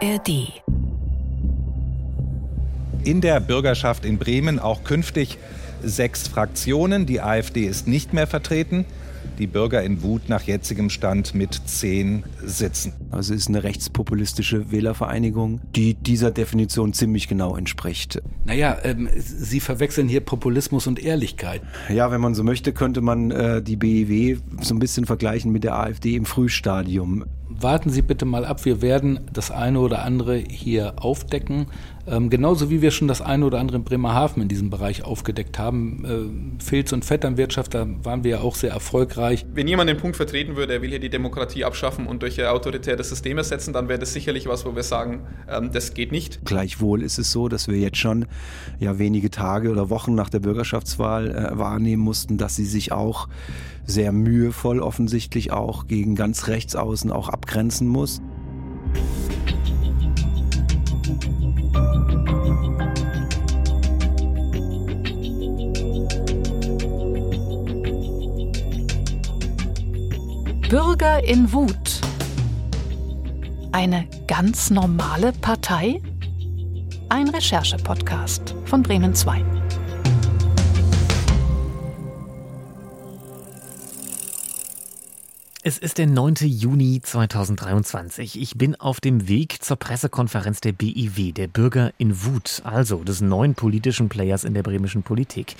[0.00, 0.62] ARD.
[3.02, 5.38] In der Bürgerschaft in Bremen auch künftig
[5.82, 7.06] sechs Fraktionen.
[7.06, 8.84] Die AfD ist nicht mehr vertreten
[9.38, 12.92] die Bürger in Wut nach jetzigem Stand mit zehn Sitzen.
[13.10, 18.20] Also es ist eine rechtspopulistische Wählervereinigung, die dieser Definition ziemlich genau entspricht.
[18.44, 21.62] Naja, ähm, Sie verwechseln hier Populismus und Ehrlichkeit.
[21.88, 25.64] Ja, wenn man so möchte, könnte man äh, die BIW so ein bisschen vergleichen mit
[25.64, 27.24] der AfD im Frühstadium.
[27.48, 31.66] Warten Sie bitte mal ab, wir werden das eine oder andere hier aufdecken.
[32.10, 35.58] Ähm, genauso wie wir schon das eine oder andere in Bremerhaven in diesem Bereich aufgedeckt
[35.58, 36.58] haben.
[36.58, 39.44] Äh, Filz- und Vetternwirtschaft, da waren wir ja auch sehr erfolgreich.
[39.52, 42.46] Wenn jemand den Punkt vertreten würde, er will hier die Demokratie abschaffen und durch ein
[42.46, 46.44] autoritäres System ersetzen, dann wäre das sicherlich was, wo wir sagen, ähm, das geht nicht.
[46.44, 48.26] Gleichwohl ist es so, dass wir jetzt schon
[48.78, 53.28] ja wenige Tage oder Wochen nach der Bürgerschaftswahl äh, wahrnehmen mussten, dass sie sich auch
[53.84, 58.20] sehr mühevoll offensichtlich auch gegen ganz rechts außen auch abgrenzen muss.
[70.68, 72.02] Bürger in Wut.
[73.72, 76.02] Eine ganz normale Partei?
[77.08, 79.42] Ein Recherche-Podcast von Bremen 2.
[85.62, 86.34] Es ist der 9.
[86.42, 88.38] Juni 2023.
[88.38, 93.22] Ich bin auf dem Weg zur Pressekonferenz der BIW, der Bürger in Wut, also des
[93.22, 95.56] neuen politischen Players in der bremischen Politik.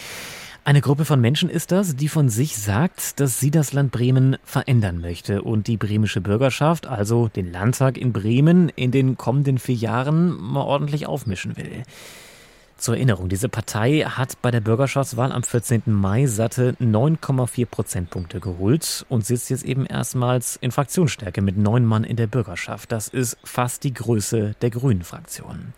[0.69, 4.37] Eine Gruppe von Menschen ist das, die von sich sagt, dass sie das Land Bremen
[4.45, 9.77] verändern möchte und die bremische Bürgerschaft, also den Landtag in Bremen, in den kommenden vier
[9.77, 11.85] Jahren mal ordentlich aufmischen will.
[12.77, 15.85] Zur Erinnerung, diese Partei hat bei der Bürgerschaftswahl am 14.
[15.87, 22.05] Mai satte 9,4 Prozentpunkte geholt und sitzt jetzt eben erstmals in Fraktionsstärke mit neun Mann
[22.05, 22.93] in der Bürgerschaft.
[22.93, 25.73] Das ist fast die Größe der Grünen Fraktion.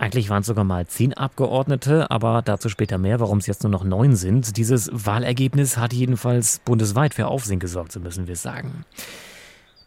[0.00, 3.70] Eigentlich waren es sogar mal zehn Abgeordnete, aber dazu später mehr, warum es jetzt nur
[3.70, 4.56] noch neun sind.
[4.56, 8.86] Dieses Wahlergebnis hat jedenfalls bundesweit für Aufsehen gesorgt, so müssen wir sagen.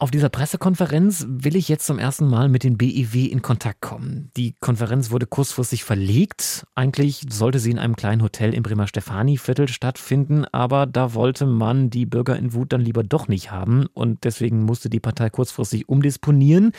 [0.04, 4.32] Auf dieser Pressekonferenz will ich jetzt zum ersten Mal mit den BIW in Kontakt kommen.
[4.36, 6.66] Die Konferenz wurde kurzfristig verlegt.
[6.76, 11.90] Eigentlich sollte sie in einem kleinen Hotel im Bremer Stefani-Viertel stattfinden, aber da wollte man
[11.90, 15.88] die Bürger in Wut dann lieber doch nicht haben und deswegen musste die Partei kurzfristig
[15.88, 16.74] umdisponieren,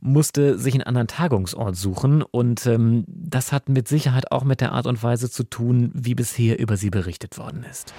[0.00, 4.72] musste sich einen anderen Tagungsort suchen und ähm, das hat mit Sicherheit auch mit der
[4.72, 7.92] Art und Weise zu tun, wie bisher über sie berichtet worden ist.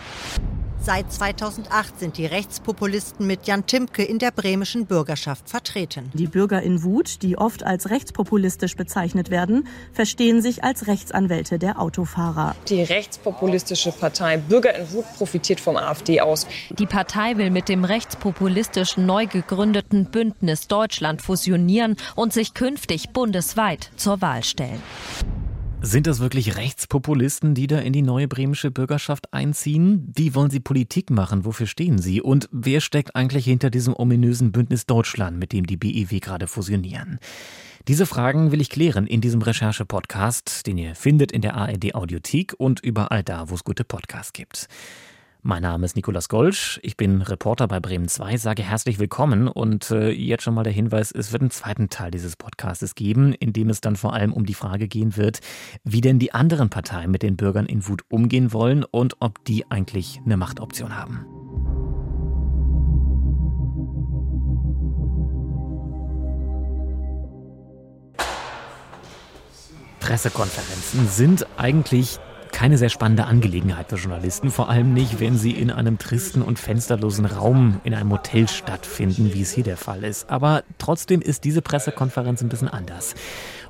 [0.84, 6.09] Seit 2008 sind die Rechtspopulisten mit Jan Timke in der bremischen Bürgerschaft vertreten.
[6.14, 11.80] Die Bürger in Wut, die oft als rechtspopulistisch bezeichnet werden, verstehen sich als Rechtsanwälte der
[11.80, 12.56] Autofahrer.
[12.68, 16.48] Die rechtspopulistische Partei Bürger in Wut profitiert vom AfD aus.
[16.70, 23.92] Die Partei will mit dem rechtspopulistisch neu gegründeten Bündnis Deutschland fusionieren und sich künftig bundesweit
[23.98, 24.81] zur Wahl stellen.
[25.84, 30.12] Sind das wirklich Rechtspopulisten, die da in die neue bremische Bürgerschaft einziehen?
[30.16, 31.44] Wie wollen sie Politik machen?
[31.44, 32.22] Wofür stehen sie?
[32.22, 37.18] Und wer steckt eigentlich hinter diesem ominösen Bündnis Deutschland, mit dem die BIW gerade fusionieren?
[37.88, 42.53] Diese Fragen will ich klären in diesem Recherche-Podcast, den ihr findet in der ARD Audiothek
[42.59, 44.68] und überall da, wo es gute Podcasts gibt.
[45.44, 49.90] Mein Name ist Nikolas Golsch, ich bin Reporter bei Bremen 2, sage herzlich willkommen und
[49.90, 53.51] äh, jetzt schon mal der Hinweis, es wird einen zweiten Teil dieses Podcasts geben, in
[53.51, 55.40] dem es dann vor allem um die Frage gehen wird,
[55.84, 59.66] wie denn die anderen Parteien mit den Bürgern in Wut umgehen wollen und ob die
[59.72, 61.25] eigentlich eine Machtoption haben.
[70.01, 72.19] Pressekonferenzen sind eigentlich
[72.51, 76.59] keine sehr spannende Angelegenheit für Journalisten, vor allem nicht, wenn sie in einem tristen und
[76.59, 80.29] fensterlosen Raum in einem Hotel stattfinden, wie es hier der Fall ist.
[80.29, 83.16] Aber trotzdem ist diese Pressekonferenz ein bisschen anders.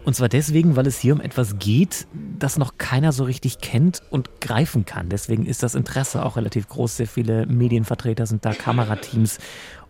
[0.03, 2.07] Und zwar deswegen, weil es hier um etwas geht,
[2.39, 5.09] das noch keiner so richtig kennt und greifen kann.
[5.09, 6.97] Deswegen ist das Interesse auch relativ groß.
[6.97, 9.37] Sehr viele Medienvertreter sind da, Kamerateams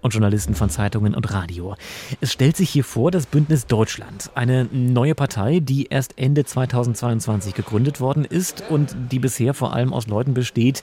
[0.01, 1.75] und Journalisten von Zeitungen und Radio.
[2.19, 7.53] Es stellt sich hier vor das Bündnis Deutschland, eine neue Partei, die erst Ende 2022
[7.53, 10.81] gegründet worden ist und die bisher vor allem aus Leuten besteht,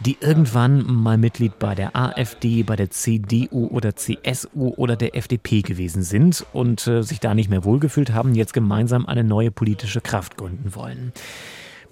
[0.00, 5.62] die irgendwann mal Mitglied bei der AfD, bei der CDU oder CSU oder der FDP
[5.62, 10.00] gewesen sind und äh, sich da nicht mehr wohlgefühlt haben, jetzt gemeinsam eine neue politische
[10.00, 11.12] Kraft gründen wollen.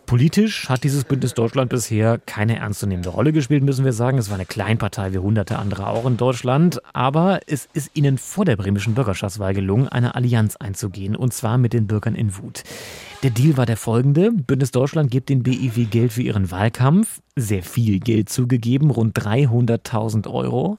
[0.06, 4.18] Politisch hat dieses Bündnis Deutschland bisher keine ernstzunehmende Rolle gespielt, müssen wir sagen.
[4.18, 6.80] Es war eine Kleinpartei wie hunderte andere auch in Deutschland.
[6.92, 11.16] Aber es ist ihnen vor der bremischen Bürgerschaftswahl gelungen, eine Allianz einzugehen.
[11.16, 12.64] Und zwar mit den Bürgern in Wut.
[13.22, 14.30] Der Deal war der folgende.
[14.30, 17.22] Bündnis Deutschland gibt den BIW Geld für ihren Wahlkampf.
[17.34, 20.78] Sehr viel Geld zugegeben, rund 300.000 Euro.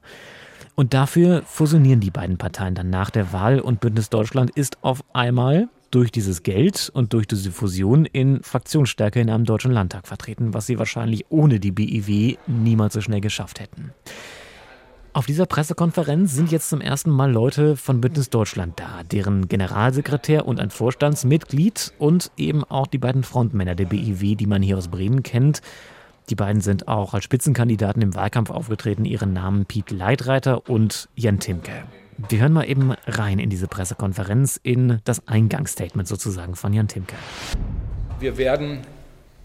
[0.76, 5.02] Und dafür fusionieren die beiden Parteien dann nach der Wahl und Bündnis Deutschland ist auf
[5.12, 10.54] einmal durch dieses Geld und durch diese Fusion in Fraktionsstärke in einem deutschen Landtag vertreten,
[10.54, 13.92] was sie wahrscheinlich ohne die BIW niemals so schnell geschafft hätten.
[15.16, 20.46] Auf dieser Pressekonferenz sind jetzt zum ersten Mal Leute von Bündnis Deutschland da, deren Generalsekretär
[20.46, 24.88] und ein Vorstandsmitglied und eben auch die beiden Frontmänner der BIW, die man hier aus
[24.88, 25.62] Bremen kennt.
[26.28, 31.40] Die beiden sind auch als Spitzenkandidaten im Wahlkampf aufgetreten, ihren Namen Piet Leitreiter und Jan
[31.40, 31.84] Timke.
[32.18, 37.14] Wir hören mal eben rein in diese Pressekonferenz, in das Eingangsstatement sozusagen von Jan Timke.
[38.18, 38.80] Wir werden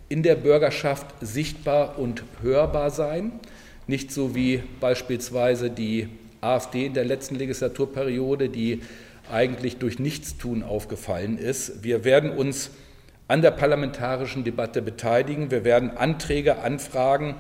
[0.07, 3.33] in der Bürgerschaft sichtbar und hörbar sein.
[3.87, 6.07] Nicht so wie beispielsweise die
[6.39, 8.81] AfD in der letzten Legislaturperiode, die
[9.29, 11.83] eigentlich durch Nichtstun aufgefallen ist.
[11.83, 12.71] Wir werden uns
[13.27, 15.51] an der parlamentarischen Debatte beteiligen.
[15.51, 17.35] Wir werden Anträge, Anfragen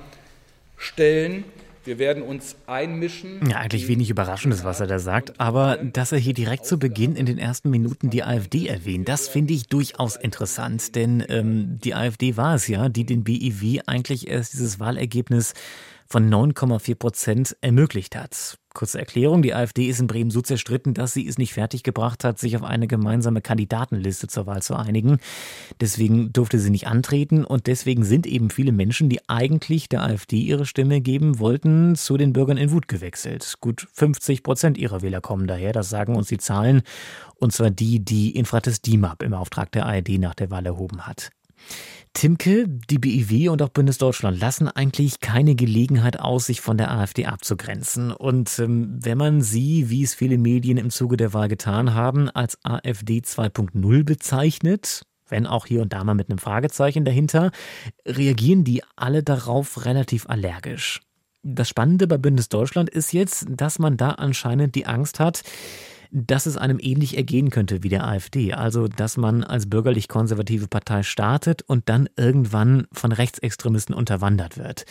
[0.77, 1.45] stellen.
[1.83, 3.49] Wir werden uns einmischen.
[3.49, 5.39] Ja, eigentlich wenig Überraschendes, was er da sagt.
[5.39, 9.27] Aber dass er hier direkt zu Beginn in den ersten Minuten die AfD erwähnt, das
[9.27, 10.95] finde ich durchaus interessant.
[10.95, 15.53] Denn ähm, die AfD war es ja, die den BIW eigentlich erst dieses Wahlergebnis
[16.07, 18.57] von 9,4 Prozent ermöglicht hat.
[18.73, 22.39] Kurze Erklärung, die AfD ist in Bremen so zerstritten, dass sie es nicht fertiggebracht hat,
[22.39, 25.19] sich auf eine gemeinsame Kandidatenliste zur Wahl zu einigen.
[25.81, 30.37] Deswegen durfte sie nicht antreten und deswegen sind eben viele Menschen, die eigentlich der AfD
[30.37, 33.55] ihre Stimme geben wollten, zu den Bürgern in Wut gewechselt.
[33.59, 36.81] Gut 50 Prozent ihrer Wähler kommen daher, das sagen uns die Zahlen,
[37.35, 41.31] und zwar die, die Infrates DIMAP im Auftrag der ARD nach der Wahl erhoben hat.
[42.13, 47.25] Timke, die BIW und auch Bundesdeutschland lassen eigentlich keine Gelegenheit aus, sich von der AfD
[47.25, 48.11] abzugrenzen.
[48.11, 52.29] Und ähm, wenn man sie, wie es viele Medien im Zuge der Wahl getan haben,
[52.29, 57.51] als AfD 2.0 bezeichnet, wenn auch hier und da mal mit einem Fragezeichen dahinter,
[58.05, 61.01] reagieren die alle darauf relativ allergisch.
[61.43, 65.41] Das Spannende bei Bundesdeutschland ist jetzt, dass man da anscheinend die Angst hat,
[66.11, 68.53] dass es einem ähnlich ergehen könnte wie der AfD.
[68.53, 74.85] Also, dass man als bürgerlich-konservative Partei startet und dann irgendwann von Rechtsextremisten unterwandert wird.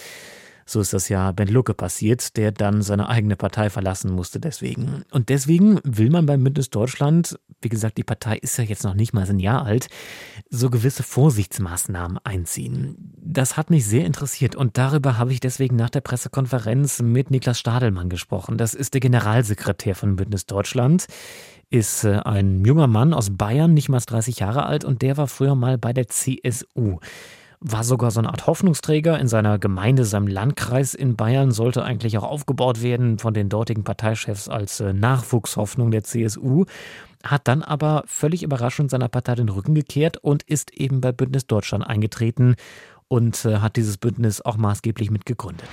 [0.67, 5.05] So ist das ja Ben Lucke passiert, der dann seine eigene Partei verlassen musste deswegen.
[5.11, 8.95] Und deswegen will man beim Bündnis Deutschland, wie gesagt, die Partei ist ja jetzt noch
[8.95, 9.89] nicht mal ein Jahr alt,
[10.49, 13.15] so gewisse Vorsichtsmaßnahmen einziehen.
[13.23, 17.59] Das hat mich sehr interessiert und darüber habe ich deswegen nach der Pressekonferenz mit Niklas
[17.59, 18.59] Stadelmann gesprochen.
[18.59, 21.07] Das ist der Generalsekretär von Bündnis Deutschland
[21.73, 25.29] ist äh, ein junger Mann aus Bayern, nicht mal 30 Jahre alt, und der war
[25.29, 26.99] früher mal bei der CSU
[27.61, 32.17] war sogar so eine Art Hoffnungsträger in seiner Gemeinde, seinem Landkreis in Bayern, sollte eigentlich
[32.17, 36.65] auch aufgebaut werden von den dortigen Parteichefs als äh, Nachwuchshoffnung der CSU,
[37.25, 41.47] hat dann aber völlig überraschend seiner Partei den Rücken gekehrt und ist eben bei Bündnis
[41.47, 42.57] Deutschland eingetreten
[43.09, 45.69] und äh, hat dieses Bündnis auch maßgeblich mitgegründet.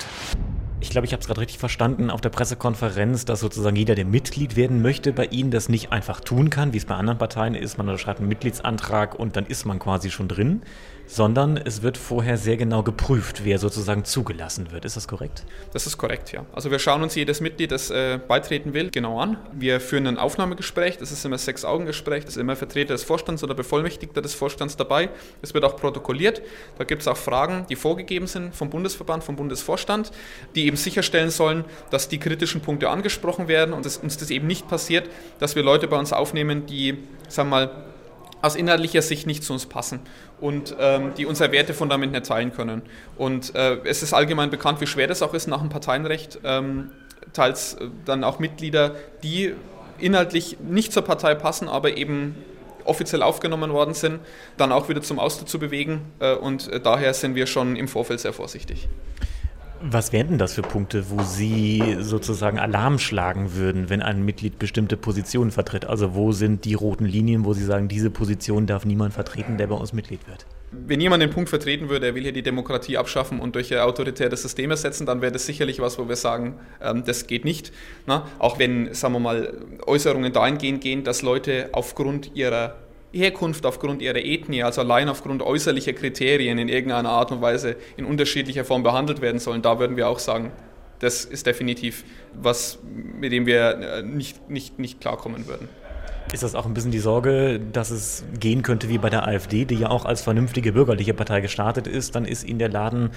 [0.79, 4.05] Ich glaube, ich habe es gerade richtig verstanden auf der Pressekonferenz, dass sozusagen jeder, der
[4.05, 7.55] Mitglied werden möchte, bei Ihnen das nicht einfach tun kann, wie es bei anderen Parteien
[7.55, 7.77] ist.
[7.77, 10.61] Man schreibt einen Mitgliedsantrag und dann ist man quasi schon drin,
[11.07, 14.85] sondern es wird vorher sehr genau geprüft, wer sozusagen zugelassen wird.
[14.85, 15.45] Ist das korrekt?
[15.73, 16.45] Das ist korrekt, ja.
[16.53, 19.37] Also wir schauen uns jedes Mitglied, das äh, beitreten will, genau an.
[19.53, 23.55] Wir führen ein Aufnahmegespräch, das ist immer Sechs-Augen-Gespräch, das ist immer Vertreter des Vorstands oder
[23.55, 25.09] Bevollmächtigter des Vorstands dabei.
[25.41, 26.41] Es wird auch protokolliert.
[26.77, 30.11] Da gibt es auch Fragen, die vorgegeben sind vom Bundesverband, vom Bundesvorstand,
[30.55, 34.47] die eben sicherstellen sollen, dass die kritischen Punkte angesprochen werden und dass uns das eben
[34.47, 35.09] nicht passiert,
[35.39, 36.97] dass wir Leute bei uns aufnehmen, die,
[37.29, 37.85] sagen wir mal,
[38.47, 39.99] aus inhaltlicher Sicht nicht zu uns passen
[40.39, 42.81] und ähm, die unser Wertefundament nicht teilen können.
[43.17, 46.91] Und äh, es ist allgemein bekannt, wie schwer das auch ist nach dem Parteienrecht, ähm,
[47.33, 49.53] teils äh, dann auch Mitglieder, die
[49.99, 52.35] inhaltlich nicht zur Partei passen, aber eben
[52.87, 54.19] offiziell aufgenommen worden sind,
[54.57, 56.01] dann auch wieder zum Austritt zu bewegen.
[56.19, 58.87] Äh, und äh, daher sind wir schon im Vorfeld sehr vorsichtig.
[59.81, 64.59] Was wären denn das für Punkte, wo Sie sozusagen Alarm schlagen würden, wenn ein Mitglied
[64.59, 65.85] bestimmte Positionen vertritt?
[65.85, 69.67] Also wo sind die roten Linien, wo Sie sagen, diese Position darf niemand vertreten, der
[69.67, 70.45] bei uns Mitglied wird?
[70.71, 73.79] Wenn jemand den Punkt vertreten würde, er will hier die Demokratie abschaffen und durch ein
[73.79, 77.71] autoritäres System ersetzen, dann wäre das sicherlich was, wo wir sagen, ähm, das geht nicht.
[78.05, 78.27] Na?
[78.39, 79.53] Auch wenn, sagen wir mal,
[79.85, 82.75] Äußerungen dahingehend gehen, dass Leute aufgrund ihrer
[83.17, 88.05] Herkunft, aufgrund ihrer Ethnie, also allein aufgrund äußerlicher Kriterien in irgendeiner Art und Weise in
[88.05, 90.51] unterschiedlicher Form behandelt werden sollen, da würden wir auch sagen,
[90.99, 95.69] das ist definitiv was, mit dem wir äh, nicht, nicht, nicht klarkommen würden.
[96.33, 99.63] Ist das auch ein bisschen die Sorge, dass es gehen könnte wie bei der AfD,
[99.63, 102.15] die ja auch als vernünftige bürgerliche Partei gestartet ist?
[102.15, 103.11] Dann ist ihnen der Laden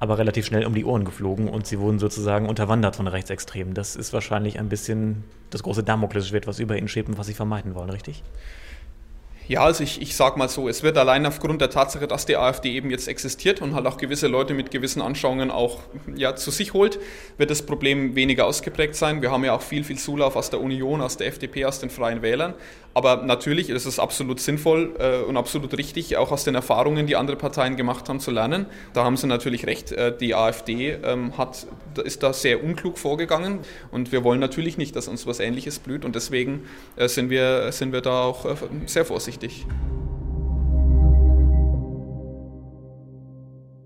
[0.00, 3.74] aber relativ schnell um die Ohren geflogen und sie wurden sozusagen unterwandert von Rechtsextremen.
[3.74, 7.34] Das ist wahrscheinlich ein bisschen das große Damoklesschwert, was über ihnen schwebt und was sie
[7.34, 8.22] vermeiden wollen, richtig?
[9.48, 12.36] Ja, also ich, ich sage mal so, es wird allein aufgrund der Tatsache, dass die
[12.36, 15.80] AfD eben jetzt existiert und halt auch gewisse Leute mit gewissen Anschauungen auch
[16.14, 16.98] ja, zu sich holt,
[17.38, 19.22] wird das Problem weniger ausgeprägt sein.
[19.22, 21.88] Wir haben ja auch viel, viel Zulauf aus der Union, aus der FDP, aus den
[21.88, 22.52] Freien Wählern.
[22.92, 27.16] Aber natürlich ist es absolut sinnvoll äh, und absolut richtig, auch aus den Erfahrungen, die
[27.16, 28.66] andere Parteien gemacht haben, zu lernen.
[28.92, 29.92] Da haben Sie natürlich recht.
[29.92, 31.66] Äh, die AfD ähm, hat,
[32.04, 33.60] ist da sehr unklug vorgegangen
[33.92, 37.70] und wir wollen natürlich nicht, dass uns was Ähnliches blüht und deswegen äh, sind, wir,
[37.72, 39.66] sind wir da auch äh, sehr vorsichtig wichtig.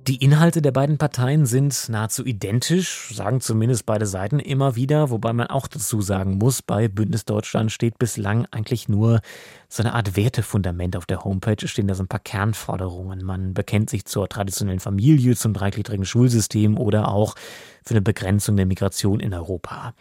[0.08, 5.32] Die Inhalte der beiden Parteien sind nahezu identisch, sagen zumindest beide Seiten immer wieder, wobei
[5.32, 9.20] man auch dazu sagen muss, bei Bündnis Deutschland steht bislang eigentlich nur
[9.68, 13.24] so eine Art Wertefundament auf der Homepage, stehen da so ein paar Kernforderungen.
[13.24, 17.36] Man bekennt sich zur traditionellen Familie, zum dreigliedrigen Schulsystem oder auch
[17.84, 19.94] für eine Begrenzung der Migration in Europa.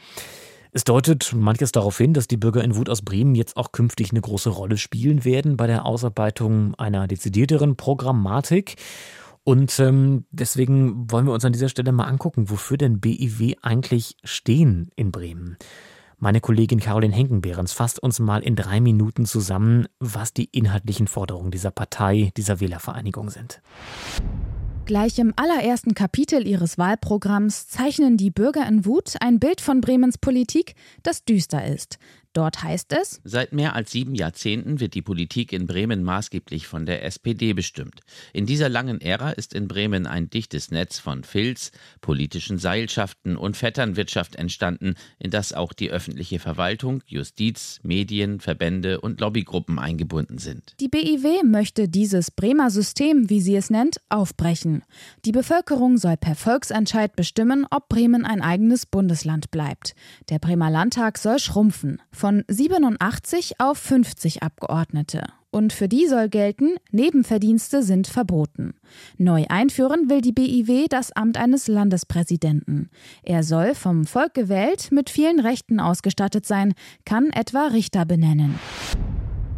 [0.74, 4.12] Es deutet manches darauf hin, dass die Bürger in Wut aus Bremen jetzt auch künftig
[4.12, 8.75] eine große Rolle spielen werden bei der Ausarbeitung einer dezidierteren Programmatik.
[9.44, 14.16] Und ähm, deswegen wollen wir uns an dieser Stelle mal angucken, wofür denn BIW eigentlich
[14.24, 15.58] stehen in Bremen.
[16.20, 21.51] Meine Kollegin Caroline Henkenbehrens fasst uns mal in drei Minuten zusammen, was die inhaltlichen Forderungen
[21.51, 23.62] dieser Partei, dieser Wählervereinigung sind.
[24.86, 30.18] Gleich im allerersten Kapitel ihres Wahlprogramms zeichnen die Bürger in Wut ein Bild von Bremens
[30.18, 31.98] Politik, das düster ist.
[32.34, 36.86] Dort heißt es, Seit mehr als sieben Jahrzehnten wird die Politik in Bremen maßgeblich von
[36.86, 38.02] der SPD bestimmt.
[38.32, 43.58] In dieser langen Ära ist in Bremen ein dichtes Netz von Filz, politischen Seilschaften und
[43.58, 50.76] Vetternwirtschaft entstanden, in das auch die öffentliche Verwaltung, Justiz, Medien, Verbände und Lobbygruppen eingebunden sind.
[50.80, 54.84] Die BIW möchte dieses Bremer System, wie sie es nennt, aufbrechen.
[55.26, 59.96] Die Bevölkerung soll per Volksentscheid bestimmen, ob Bremen ein eigenes Bundesland bleibt.
[60.30, 65.24] Der Bremer Landtag soll schrumpfen von 87 auf 50 Abgeordnete.
[65.50, 68.75] Und für die soll gelten, Nebenverdienste sind verboten.
[69.18, 72.92] Neu einführen will die BIW das Amt eines Landespräsidenten.
[73.24, 76.75] Er soll vom Volk gewählt, mit vielen Rechten ausgestattet sein,
[77.06, 78.60] kann etwa Richter benennen.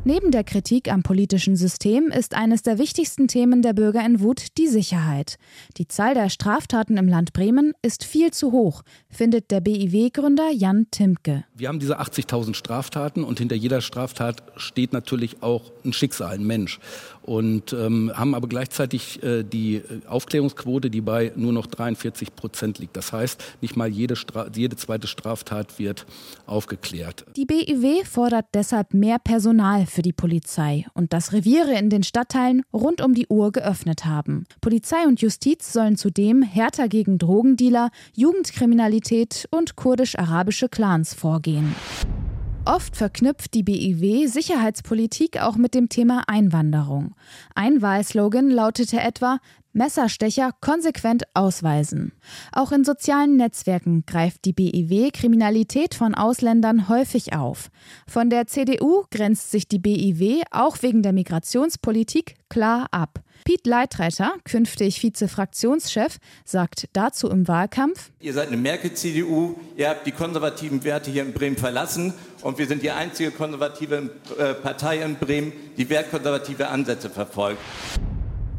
[0.05, 4.57] Neben der Kritik am politischen System ist eines der wichtigsten Themen der Bürger in Wut
[4.57, 5.37] die Sicherheit.
[5.77, 10.87] Die Zahl der Straftaten im Land Bremen ist viel zu hoch, findet der BIW-Gründer Jan
[10.91, 11.45] Timke.
[11.55, 16.45] Wir haben diese 80.000 Straftaten und hinter jeder Straftat steht natürlich auch ein Schicksal, ein
[16.45, 16.81] Mensch
[17.21, 22.97] und ähm, haben aber gleichzeitig äh, die Aufklärungsquote, die bei nur noch 43 Prozent liegt.
[22.97, 26.05] Das heißt, nicht mal jede, Stra jede zweite Straftat wird
[26.45, 27.25] aufgeklärt.
[27.37, 32.63] Die BIW fordert deshalb mehr Personal für die Polizei und dass Reviere in den Stadtteilen
[32.73, 34.45] rund um die Uhr geöffnet haben.
[34.59, 41.75] Polizei und Justiz sollen zudem härter gegen Drogendealer, Jugendkriminalität und kurdisch-arabische Clans vorgehen.
[42.65, 47.13] Oft verknüpft die BIW Sicherheitspolitik auch mit dem Thema Einwanderung.
[47.55, 49.39] Ein Wahlslogan lautete etwa
[49.73, 52.13] Messerstecher konsequent ausweisen.
[52.53, 57.69] Auch in sozialen Netzwerken greift die BIW Kriminalität von Ausländern häufig auf.
[58.07, 63.19] Von der CDU grenzt sich die BIW auch wegen der Migrationspolitik klar ab.
[63.43, 70.11] Piet Leitreiter, künftig Vize-Fraktionschef, sagt dazu im Wahlkampf: Ihr seid eine Merkel-CDU, ihr habt die
[70.11, 75.15] konservativen Werte hier in Bremen verlassen und wir sind die einzige konservative äh, Partei in
[75.15, 77.59] Bremen, die wertkonservative Ansätze verfolgt.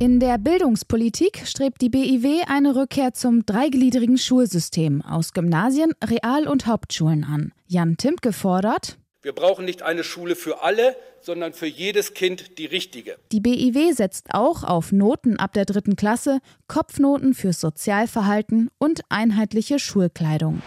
[0.00, 6.66] In der Bildungspolitik strebt die BIW eine Rückkehr zum dreigliedrigen Schulsystem aus Gymnasien, Real- und
[6.66, 7.52] Hauptschulen an.
[7.68, 12.66] Jan Timke fordert, wir brauchen nicht eine Schule für alle, sondern für jedes Kind die
[12.66, 13.16] richtige.
[13.32, 19.78] Die BIW setzt auch auf Noten ab der dritten Klasse, Kopfnoten fürs Sozialverhalten und einheitliche
[19.78, 20.60] Schulkleidung.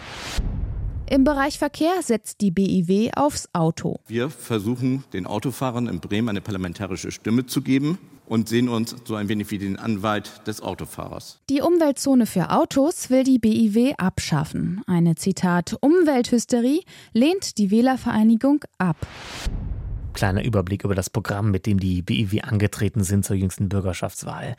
[1.08, 4.00] Im Bereich Verkehr setzt die BIW aufs Auto.
[4.08, 7.98] Wir versuchen, den Autofahrern in Bremen eine parlamentarische Stimme zu geben
[8.28, 11.40] und sehen uns so ein wenig wie den Anwalt des Autofahrers.
[11.48, 14.82] Die Umweltzone für Autos will die BIW abschaffen.
[14.86, 16.82] Eine Zitat Umwelthysterie
[17.12, 18.96] lehnt die Wählervereinigung ab.
[20.12, 24.56] Kleiner Überblick über das Programm, mit dem die BIW angetreten sind zur jüngsten Bürgerschaftswahl.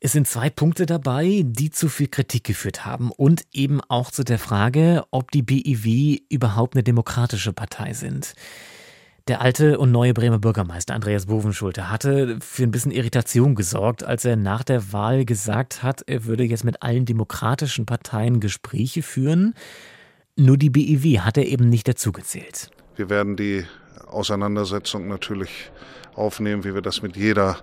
[0.00, 4.24] Es sind zwei Punkte dabei, die zu viel Kritik geführt haben und eben auch zu
[4.24, 8.34] der Frage, ob die BIW überhaupt eine demokratische Partei sind.
[9.28, 14.24] Der alte und neue Bremer Bürgermeister Andreas Bovenschulte hatte für ein bisschen Irritation gesorgt, als
[14.24, 19.54] er nach der Wahl gesagt hat, er würde jetzt mit allen demokratischen Parteien Gespräche führen.
[20.36, 22.70] Nur die BIW hat er eben nicht dazugezählt.
[22.96, 23.64] Wir werden die
[24.08, 25.70] Auseinandersetzung natürlich
[26.14, 27.58] aufnehmen, wie wir das mit jeder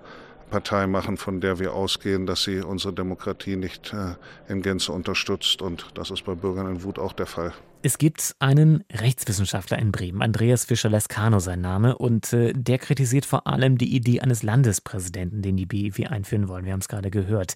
[0.48, 4.14] Partei machen, von der wir ausgehen, dass sie unsere Demokratie nicht äh,
[4.50, 5.60] in Gänze unterstützt.
[5.60, 7.52] Und das ist bei Bürgern in Wut auch der Fall.
[7.82, 13.46] Es gibt einen Rechtswissenschaftler in Bremen, Andreas Fischer-Lescano sein Name, und äh, der kritisiert vor
[13.46, 16.66] allem die Idee eines Landespräsidenten, den die BIW einführen wollen.
[16.66, 17.54] Wir haben es gerade gehört.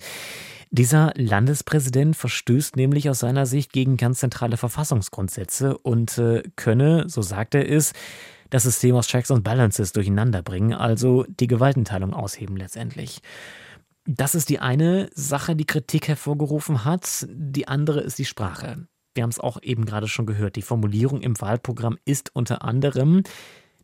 [0.70, 7.20] Dieser Landespräsident verstößt nämlich aus seiner Sicht gegen ganz zentrale Verfassungsgrundsätze und äh, könne, so
[7.20, 7.92] sagt er es,
[8.48, 13.20] das System aus Checks und Balances durcheinander bringen, also die Gewaltenteilung ausheben letztendlich.
[14.06, 17.26] Das ist die eine Sache, die Kritik hervorgerufen hat.
[17.28, 18.86] Die andere ist die Sprache.
[19.14, 20.56] Wir haben es auch eben gerade schon gehört.
[20.56, 23.22] Die Formulierung im Wahlprogramm ist unter anderem,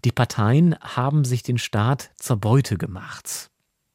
[0.05, 3.51] die Parteien haben sich den Staat zur Beute gemacht.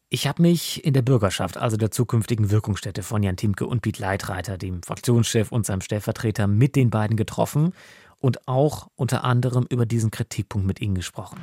[0.10, 3.98] Ich habe mich in der Bürgerschaft, also der zukünftigen Wirkungsstätte von Jan Timke und Piet
[3.98, 7.74] Leitreiter, dem Fraktionschef und seinem Stellvertreter, mit den beiden getroffen
[8.20, 11.40] und auch unter anderem über diesen Kritikpunkt mit ihnen gesprochen.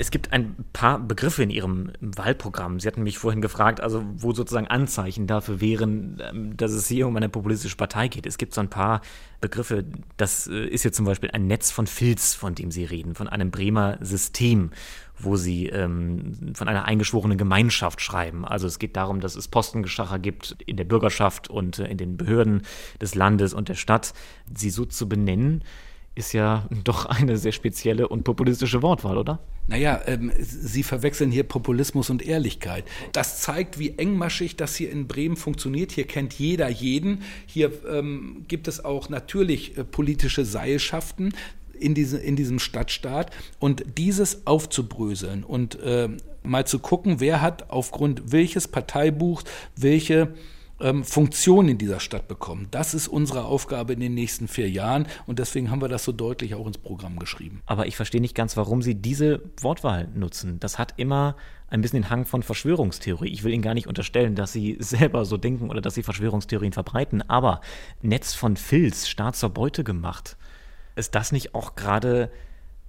[0.00, 2.78] Es gibt ein paar Begriffe in Ihrem Wahlprogramm.
[2.78, 7.08] Sie hatten mich vorhin gefragt, also wo sozusagen Anzeichen dafür wären, ähm, dass es hier
[7.08, 8.24] um eine populistische Partei geht.
[8.24, 9.00] Es gibt so ein paar
[9.40, 9.84] Begriffe.
[10.16, 13.28] Das äh, ist jetzt zum Beispiel ein Netz von Filz, von dem Sie reden, von
[13.28, 14.70] einem Bremer System,
[15.18, 18.44] wo Sie ähm, von einer eingeschworenen Gemeinschaft schreiben.
[18.44, 22.16] Also es geht darum, dass es Postengeschacher gibt in der Bürgerschaft und äh, in den
[22.16, 22.62] Behörden
[23.00, 24.14] des Landes und der Stadt.
[24.54, 25.64] Sie so zu benennen,
[26.18, 29.38] ist ja doch eine sehr spezielle und populistische Wortwahl, oder?
[29.68, 32.84] Naja, ähm, Sie verwechseln hier Populismus und Ehrlichkeit.
[33.12, 35.92] Das zeigt, wie engmaschig das hier in Bremen funktioniert.
[35.92, 37.22] Hier kennt jeder jeden.
[37.46, 41.34] Hier ähm, gibt es auch natürlich äh, politische Seilschaften
[41.78, 43.30] in, diese, in diesem Stadtstaat.
[43.58, 46.08] Und dieses aufzubröseln und äh,
[46.42, 49.44] mal zu gucken, wer hat aufgrund welches Parteibuchs
[49.76, 50.34] welche
[50.80, 52.68] ähm, Funktion in dieser Stadt bekommen.
[52.70, 56.12] Das ist unsere Aufgabe in den nächsten vier Jahren und deswegen haben wir das so
[56.12, 57.62] deutlich auch ins Programm geschrieben.
[57.66, 60.60] Aber ich verstehe nicht ganz, warum Sie diese Wortwahl nutzen.
[60.60, 61.36] Das hat immer
[61.68, 63.28] ein bisschen den Hang von Verschwörungstheorie.
[63.28, 66.72] Ich will Ihnen gar nicht unterstellen, dass Sie selber so denken oder dass Sie Verschwörungstheorien
[66.72, 67.60] verbreiten, aber
[68.02, 70.36] Netz von Filz, Staat zur Beute gemacht.
[70.96, 72.30] Ist das nicht auch gerade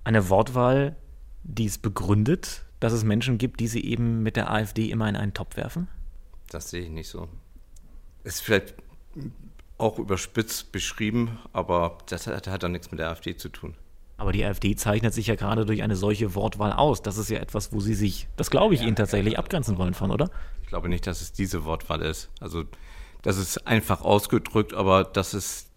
[0.03, 0.95] eine Wortwahl,
[1.43, 5.15] die es begründet, dass es Menschen gibt, die Sie eben mit der AfD immer in
[5.15, 5.87] einen Topf werfen?
[6.49, 7.27] Das sehe ich nicht so
[8.29, 8.75] ist vielleicht
[9.77, 13.75] auch überspitzt beschrieben, aber das hat, hat dann nichts mit der AfD zu tun.
[14.17, 17.01] Aber die AfD zeichnet sich ja gerade durch eine solche Wortwahl aus.
[17.01, 19.77] Das ist ja etwas, wo Sie sich, das glaube ich, ja, Ihnen tatsächlich ja, abgrenzen
[19.77, 20.29] wollen von, oder?
[20.61, 22.29] Ich glaube nicht, dass es diese Wortwahl ist.
[22.41, 22.65] Also,
[23.21, 25.69] das ist einfach ausgedrückt, aber das ist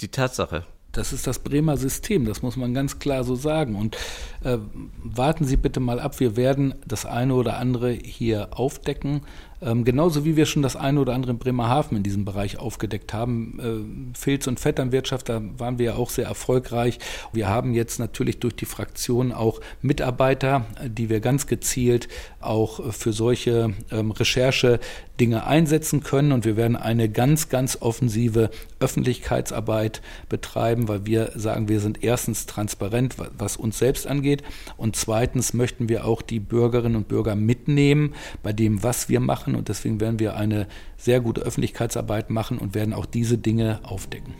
[0.00, 0.66] die Tatsache.
[0.90, 3.76] Das ist das Bremer System, das muss man ganz klar so sagen.
[3.76, 3.96] Und
[4.42, 4.58] äh,
[5.04, 9.20] warten Sie bitte mal ab, wir werden das eine oder andere hier aufdecken.
[9.62, 13.14] Ähm, genauso wie wir schon das eine oder andere in Bremerhaven in diesem Bereich aufgedeckt
[13.14, 14.12] haben.
[14.14, 16.98] Äh, Filz- und Vetternwirtschaft, da waren wir ja auch sehr erfolgreich.
[17.32, 22.08] Wir haben jetzt natürlich durch die Fraktion auch Mitarbeiter, die wir ganz gezielt
[22.40, 24.78] auch für solche ähm, Recherche
[25.20, 26.32] Dinge einsetzen können.
[26.32, 32.46] Und wir werden eine ganz, ganz offensive Öffentlichkeitsarbeit betreiben, weil wir sagen, wir sind erstens
[32.46, 34.42] transparent, was uns selbst angeht.
[34.76, 39.45] Und zweitens möchten wir auch die Bürgerinnen und Bürger mitnehmen bei dem, was wir machen
[39.46, 43.80] machen und deswegen werden wir eine sehr gute Öffentlichkeitsarbeit machen und werden auch diese Dinge
[43.84, 44.34] aufdecken.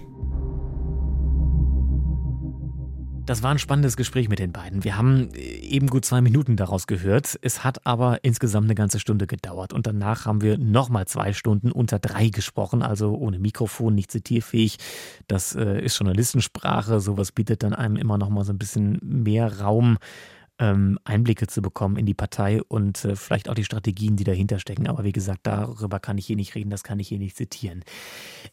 [3.24, 4.84] Das war ein spannendes Gespräch mit den beiden.
[4.84, 7.36] Wir haben eben gut zwei Minuten daraus gehört.
[7.42, 9.72] Es hat aber insgesamt eine ganze Stunde gedauert.
[9.72, 14.76] Und danach haben wir nochmal zwei Stunden unter drei gesprochen, also ohne Mikrofon, nicht zitierfähig.
[15.26, 17.00] Das äh, ist Journalistensprache.
[17.00, 19.98] Sowas bietet dann einem immer nochmal so ein bisschen mehr Raum
[20.58, 24.58] ähm, Einblicke zu bekommen in die Partei und äh, vielleicht auch die Strategien, die dahinter
[24.58, 24.86] stecken.
[24.86, 27.84] Aber wie gesagt, darüber kann ich hier nicht reden, das kann ich hier nicht zitieren.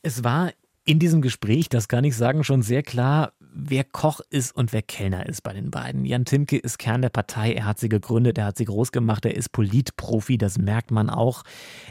[0.02, 0.52] Es war
[0.86, 4.82] in diesem Gespräch, das kann ich sagen, schon sehr klar, wer Koch ist und wer
[4.82, 6.06] Kellner ist bei den beiden.
[6.06, 9.26] Jan Timke ist Kern der Partei, er hat sie gegründet, er hat sie groß gemacht,
[9.26, 11.44] er ist Politprofi, das merkt man auch.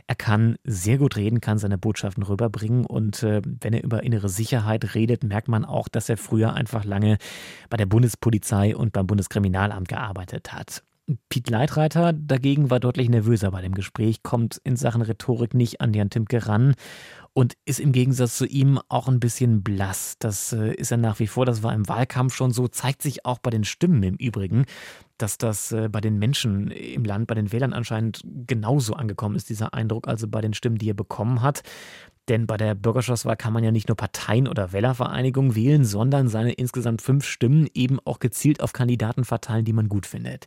[0.06, 4.28] Er kann sehr gut reden, kann seine Botschaften rüberbringen und äh, wenn er über innere
[4.28, 7.16] Sicherheit redet, merkt man auch, dass er früher einfach lange
[7.70, 10.82] bei der Bundespolizei und beim Bundeskriminalamt gearbeitet hat.
[11.28, 15.92] Piet Leitreiter dagegen war deutlich nervöser bei dem Gespräch, kommt in Sachen Rhetorik nicht an
[15.94, 16.74] Jan Timke ran
[17.34, 20.16] und ist im Gegensatz zu ihm auch ein bisschen blass.
[20.18, 23.24] Das äh, ist er nach wie vor, das war im Wahlkampf schon so, zeigt sich
[23.24, 24.66] auch bei den Stimmen im Übrigen,
[25.16, 29.48] dass das äh, bei den Menschen im Land, bei den Wählern anscheinend genauso angekommen ist,
[29.48, 31.62] dieser Eindruck, also bei den Stimmen, die er bekommen hat.
[32.28, 36.52] Denn bei der Bürgerschaftswahl kann man ja nicht nur Parteien oder Wählervereinigungen wählen, sondern seine
[36.52, 40.46] insgesamt fünf Stimmen eben auch gezielt auf Kandidaten verteilen, die man gut findet.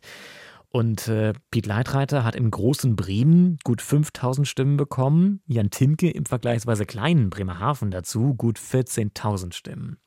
[0.70, 6.26] Und äh, Piet Leitreiter hat im großen Bremen gut 5000 Stimmen bekommen, Jan Timke im
[6.26, 9.98] vergleichsweise kleinen Bremerhaven dazu gut 14.000 Stimmen.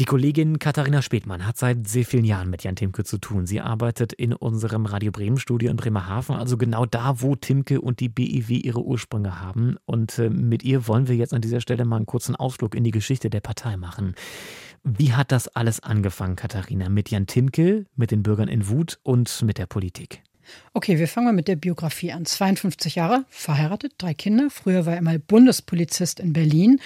[0.00, 3.44] Die Kollegin Katharina Spätmann hat seit sehr vielen Jahren mit Jan Timke zu tun.
[3.44, 8.00] Sie arbeitet in unserem Radio Bremen Studio in Bremerhaven, also genau da, wo Timke und
[8.00, 9.76] die BIW ihre Ursprünge haben.
[9.84, 12.82] Und äh, mit ihr wollen wir jetzt an dieser Stelle mal einen kurzen Ausflug in
[12.82, 14.14] die Geschichte der Partei machen.
[14.82, 16.88] Wie hat das alles angefangen, Katharina?
[16.88, 20.22] Mit Jan Timke, mit den Bürgern in Wut und mit der Politik?
[20.72, 22.24] Okay, wir fangen mal mit der Biografie an.
[22.24, 24.48] 52 Jahre, verheiratet, drei Kinder.
[24.50, 26.80] Früher war er mal Bundespolizist in Berlin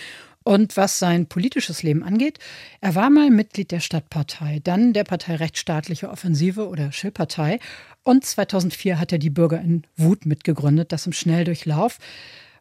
[0.44, 2.38] und was sein politisches Leben angeht,
[2.83, 7.59] er war mal Mitglied der Stadtpartei, dann der Partei Rechtsstaatliche Offensive oder Schillpartei
[8.02, 11.98] und 2004 hat er die Bürger in Wut mitgegründet, das im Schnelldurchlauf.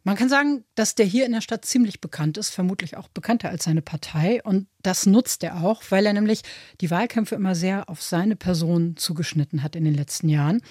[0.03, 3.49] Man kann sagen, dass der hier in der Stadt ziemlich bekannt ist, vermutlich auch bekannter
[3.49, 4.41] als seine Partei.
[4.43, 6.41] Und das nutzt er auch, weil er nämlich
[6.81, 10.61] die Wahlkämpfe immer sehr auf seine Person zugeschnitten hat in den letzten Jahren.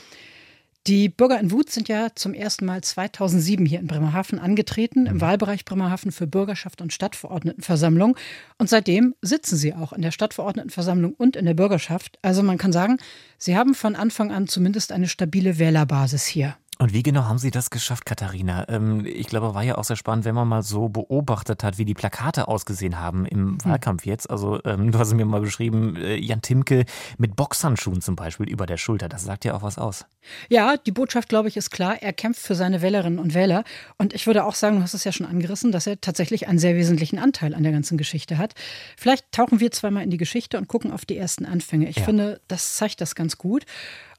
[0.89, 5.15] Die Bürger in Wut sind ja zum ersten Mal 2007 hier in Bremerhaven angetreten, im
[5.15, 5.21] mhm.
[5.21, 8.17] Wahlbereich Bremerhaven für Bürgerschaft und Stadtverordnetenversammlung.
[8.59, 12.19] Und seitdem sitzen sie auch in der Stadtverordnetenversammlung und in der Bürgerschaft.
[12.23, 12.99] Also man kann sagen,
[13.39, 16.57] sie haben von Anfang an zumindest eine stabile Wählerbasis hier.
[16.83, 18.69] Und wie genau haben Sie das geschafft, Katharina?
[18.69, 21.85] Ähm, ich glaube, war ja auch sehr spannend, wenn man mal so beobachtet hat, wie
[21.85, 23.59] die Plakate ausgesehen haben im hm.
[23.65, 24.29] Wahlkampf jetzt.
[24.29, 26.85] Also ähm, du hast mir mal beschrieben, äh, Jan Timke
[27.19, 29.09] mit Boxhandschuhen zum Beispiel über der Schulter.
[29.09, 30.07] Das sagt ja auch was aus.
[30.49, 32.03] Ja, die Botschaft, glaube ich, ist klar.
[32.03, 33.63] Er kämpft für seine Wählerinnen und Wähler.
[33.97, 36.59] Und ich würde auch sagen, du hast es ja schon angerissen, dass er tatsächlich einen
[36.59, 38.55] sehr wesentlichen Anteil an der ganzen Geschichte hat.
[38.97, 41.89] Vielleicht tauchen wir zweimal in die Geschichte und gucken auf die ersten Anfänge.
[41.89, 42.03] Ich ja.
[42.03, 43.67] finde, das zeigt das ganz gut.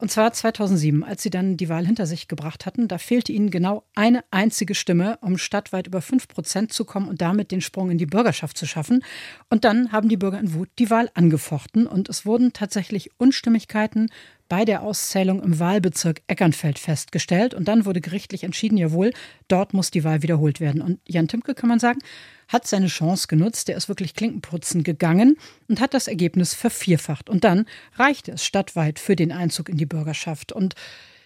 [0.03, 2.89] Und zwar 2007, als sie dann die Wahl hinter sich gebracht hatten.
[2.89, 7.21] Da fehlte ihnen genau eine einzige Stimme, um stadtweit über 5 Prozent zu kommen und
[7.21, 9.01] damit den Sprung in die Bürgerschaft zu schaffen.
[9.49, 14.09] Und dann haben die Bürger in Wut die Wahl angefochten und es wurden tatsächlich Unstimmigkeiten
[14.53, 17.55] bei der Auszählung im Wahlbezirk Eckernfeld festgestellt.
[17.55, 19.11] Und dann wurde gerichtlich entschieden, jawohl,
[19.47, 20.79] dort muss die Wahl wiederholt werden.
[20.79, 21.97] Und Jan Timke, kann man sagen,
[22.49, 23.67] hat seine Chance genutzt.
[23.67, 25.37] Der ist wirklich Klinkenputzen gegangen
[25.67, 27.31] und hat das Ergebnis vervierfacht.
[27.31, 30.51] Und dann reichte es stadtweit für den Einzug in die Bürgerschaft.
[30.51, 30.75] Und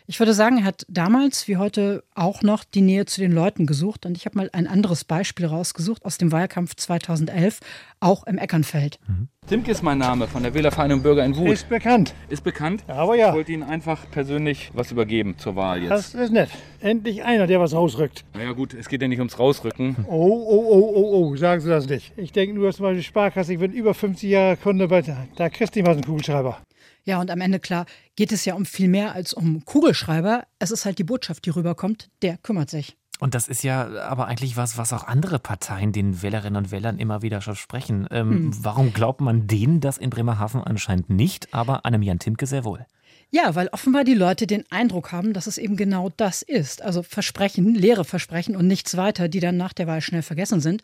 [0.10, 3.66] ich würde sagen, er hat damals wie heute auch noch die Nähe zu den Leuten
[3.66, 4.06] gesucht.
[4.06, 7.60] Und ich habe mal ein anderes Beispiel rausgesucht aus dem Wahlkampf 2011,
[8.00, 9.00] auch im Eckernfeld.
[9.06, 9.28] Mhm.
[9.48, 11.50] Timke ist mein Name von der Wählervereinigung Bürger in Wut.
[11.50, 12.14] Ist bekannt.
[12.30, 12.84] Ist bekannt?
[12.88, 13.30] Aber ja.
[13.30, 15.92] Ich wollte Ihnen einfach persönlich was übergeben zur Wahl jetzt.
[15.92, 16.50] Das ist nett.
[16.80, 18.24] Endlich einer, der was rausrückt.
[18.34, 19.96] Naja gut, es geht ja nicht ums Rausrücken.
[20.08, 22.14] Oh, oh, oh, oh, oh, sagen Sie das nicht.
[22.18, 25.02] Ich denke nur, dass meine Sparkasse, ich bin über 50 Jahre Kunde bei,
[25.36, 26.60] da kriegst du nicht was einen Kugelschreiber.
[27.08, 27.86] Ja, und am Ende, klar,
[28.18, 30.46] geht es ja um viel mehr als um Kugelschreiber.
[30.60, 32.98] Es ist halt die Botschaft, die rüberkommt, der kümmert sich.
[33.20, 37.00] Und das ist ja aber eigentlich was, was auch andere Parteien den Wählerinnen und Wählern
[37.00, 38.08] immer wieder versprechen.
[38.12, 38.52] Ähm, hm.
[38.62, 42.86] Warum glaubt man denen das in Bremerhaven anscheinend nicht, aber einem Jan Timke sehr wohl?
[43.30, 46.82] Ja, weil offenbar die Leute den Eindruck haben, dass es eben genau das ist.
[46.82, 50.82] Also Versprechen, leere Versprechen und nichts weiter, die dann nach der Wahl schnell vergessen sind.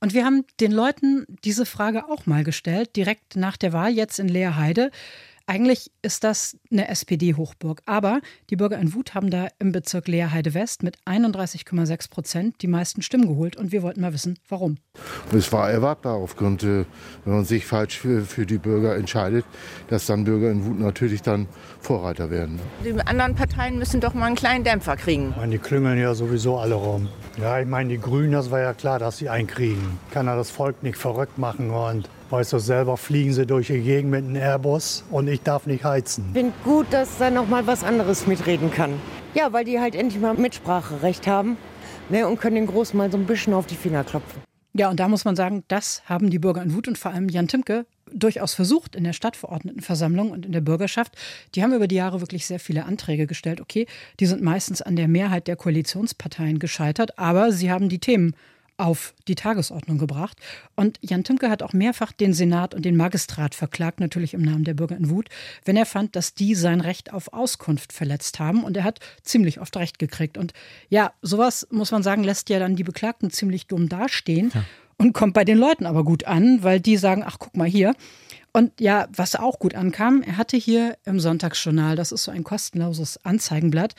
[0.00, 4.18] Und wir haben den Leuten diese Frage auch mal gestellt, direkt nach der Wahl jetzt
[4.18, 4.90] in Leerheide.
[5.46, 7.82] Eigentlich ist das eine SPD-Hochburg.
[7.86, 12.66] Aber die Bürger in Wut haben da im Bezirk Leerheide West mit 31,6 Prozent die
[12.66, 13.56] meisten Stimmen geholt.
[13.56, 14.78] Und wir wollten mal wissen, warum.
[15.34, 16.84] Es war erwartbar aufgrund, äh,
[17.24, 19.44] wenn man sich falsch für, für die Bürger entscheidet,
[19.88, 21.48] dass dann Bürger in Wut natürlich dann
[21.80, 22.60] Vorreiter werden.
[22.84, 25.34] Die anderen Parteien müssen doch mal einen kleinen Dämpfer kriegen.
[25.36, 27.08] Meine, die klüngeln ja sowieso alle rum.
[27.40, 29.98] Ja, ich meine, die Grünen, das war ja klar, dass sie einkriegen.
[30.10, 33.82] Kann ja das Volk nicht verrückt machen und Weißt du selber, fliegen sie durch die
[33.82, 36.24] Gegend mit einem Airbus und ich darf nicht heizen.
[36.28, 38.94] Ich finde gut, dass da noch mal was anderes mitreden kann.
[39.34, 41.58] Ja, weil die halt endlich mal Mitspracherecht haben
[42.08, 44.40] ne, und können den Großen mal so ein bisschen auf die Finger klopfen.
[44.72, 47.28] Ja, und da muss man sagen, das haben die Bürger in Wut und vor allem
[47.28, 51.14] Jan Timke durchaus versucht in der Stadtverordnetenversammlung und in der Bürgerschaft.
[51.54, 53.60] Die haben über die Jahre wirklich sehr viele Anträge gestellt.
[53.60, 53.86] Okay,
[54.20, 58.34] die sind meistens an der Mehrheit der Koalitionsparteien gescheitert, aber sie haben die Themen
[58.76, 60.38] auf die Tagesordnung gebracht.
[60.74, 64.64] Und Jan Timke hat auch mehrfach den Senat und den Magistrat verklagt, natürlich im Namen
[64.64, 65.28] der Bürger in Wut,
[65.64, 68.64] wenn er fand, dass die sein Recht auf Auskunft verletzt haben.
[68.64, 70.38] Und er hat ziemlich oft Recht gekriegt.
[70.38, 70.52] Und
[70.88, 74.64] ja, sowas, muss man sagen, lässt ja dann die Beklagten ziemlich dumm dastehen ja.
[74.98, 77.94] und kommt bei den Leuten aber gut an, weil die sagen, ach, guck mal hier.
[78.52, 82.44] Und ja, was auch gut ankam, er hatte hier im Sonntagsjournal, das ist so ein
[82.44, 83.94] kostenloses Anzeigenblatt,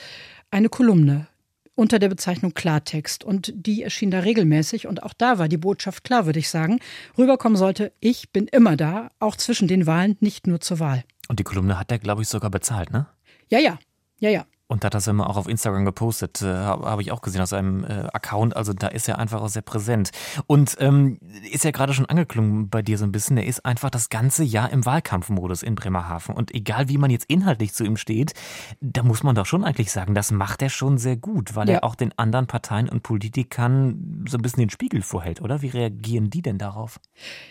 [0.52, 1.28] eine Kolumne
[1.76, 3.24] unter der Bezeichnung Klartext.
[3.24, 4.88] Und die erschien da regelmäßig.
[4.88, 6.80] Und auch da war die Botschaft klar, würde ich sagen.
[7.18, 11.04] Rüberkommen sollte, ich bin immer da, auch zwischen den Wahlen, nicht nur zur Wahl.
[11.28, 13.08] Und die Kolumne hat er, glaube ich, sogar bezahlt, ne?
[13.50, 13.80] Ja, ja.
[14.20, 14.46] Ja, ja.
[14.68, 17.50] Und hat das immer auch auf Instagram gepostet, äh, habe hab ich auch gesehen aus
[17.50, 18.56] seinem äh, Account.
[18.56, 20.12] Also da ist er einfach auch sehr präsent.
[20.48, 21.20] Und ähm,
[21.52, 23.38] ist ja gerade schon angeklungen bei dir so ein bisschen.
[23.38, 26.34] Er ist einfach das ganze Jahr im Wahlkampfmodus in Bremerhaven.
[26.34, 28.34] Und egal wie man jetzt inhaltlich zu ihm steht,
[28.80, 31.76] da muss man doch schon eigentlich sagen, das macht er schon sehr gut, weil ja.
[31.76, 35.62] er auch den anderen Parteien und Politikern so ein bisschen den Spiegel vorhält, oder?
[35.62, 37.00] Wie reagieren die denn darauf?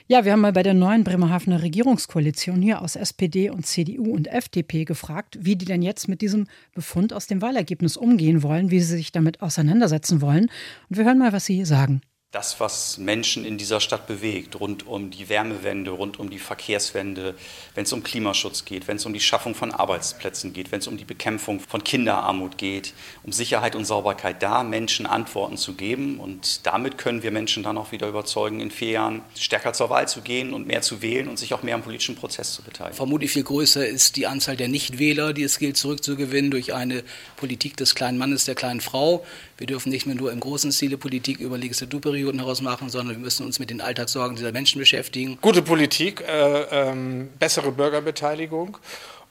[0.06, 4.28] Ja, wir haben mal bei der neuen Bremerhavener Regierungskoalition hier aus SPD und CDU und
[4.28, 8.80] FDP gefragt, wie die denn jetzt mit diesem Befund aus dem Wahlergebnis umgehen wollen, wie
[8.80, 10.50] sie sich damit auseinandersetzen wollen.
[10.88, 14.86] Und wir hören mal, was sie sagen das, was Menschen in dieser Stadt bewegt, rund
[14.86, 17.34] um die Wärmewende, rund um die Verkehrswende,
[17.74, 20.86] wenn es um Klimaschutz geht, wenn es um die Schaffung von Arbeitsplätzen geht, wenn es
[20.86, 26.20] um die Bekämpfung von Kinderarmut geht, um Sicherheit und Sauberkeit, da Menschen Antworten zu geben.
[26.20, 30.08] Und damit können wir Menschen dann auch wieder überzeugen, in vier Jahren stärker zur Wahl
[30.08, 32.96] zu gehen und mehr zu wählen und sich auch mehr am politischen Prozess zu beteiligen.
[32.96, 37.04] Vermutlich viel größer ist die Anzahl der Nichtwähler, die es gilt zurückzugewinnen durch eine
[37.36, 39.22] Politik des kleinen Mannes, der kleinen Frau.
[39.58, 43.22] Wir dürfen nicht mehr nur im großen Stile Politik über Legislaturperioden heraus machen, sondern wir
[43.22, 45.38] müssen uns mit den Alltagssorgen dieser Menschen beschäftigen.
[45.40, 48.78] Gute Politik, äh, ähm, bessere Bürgerbeteiligung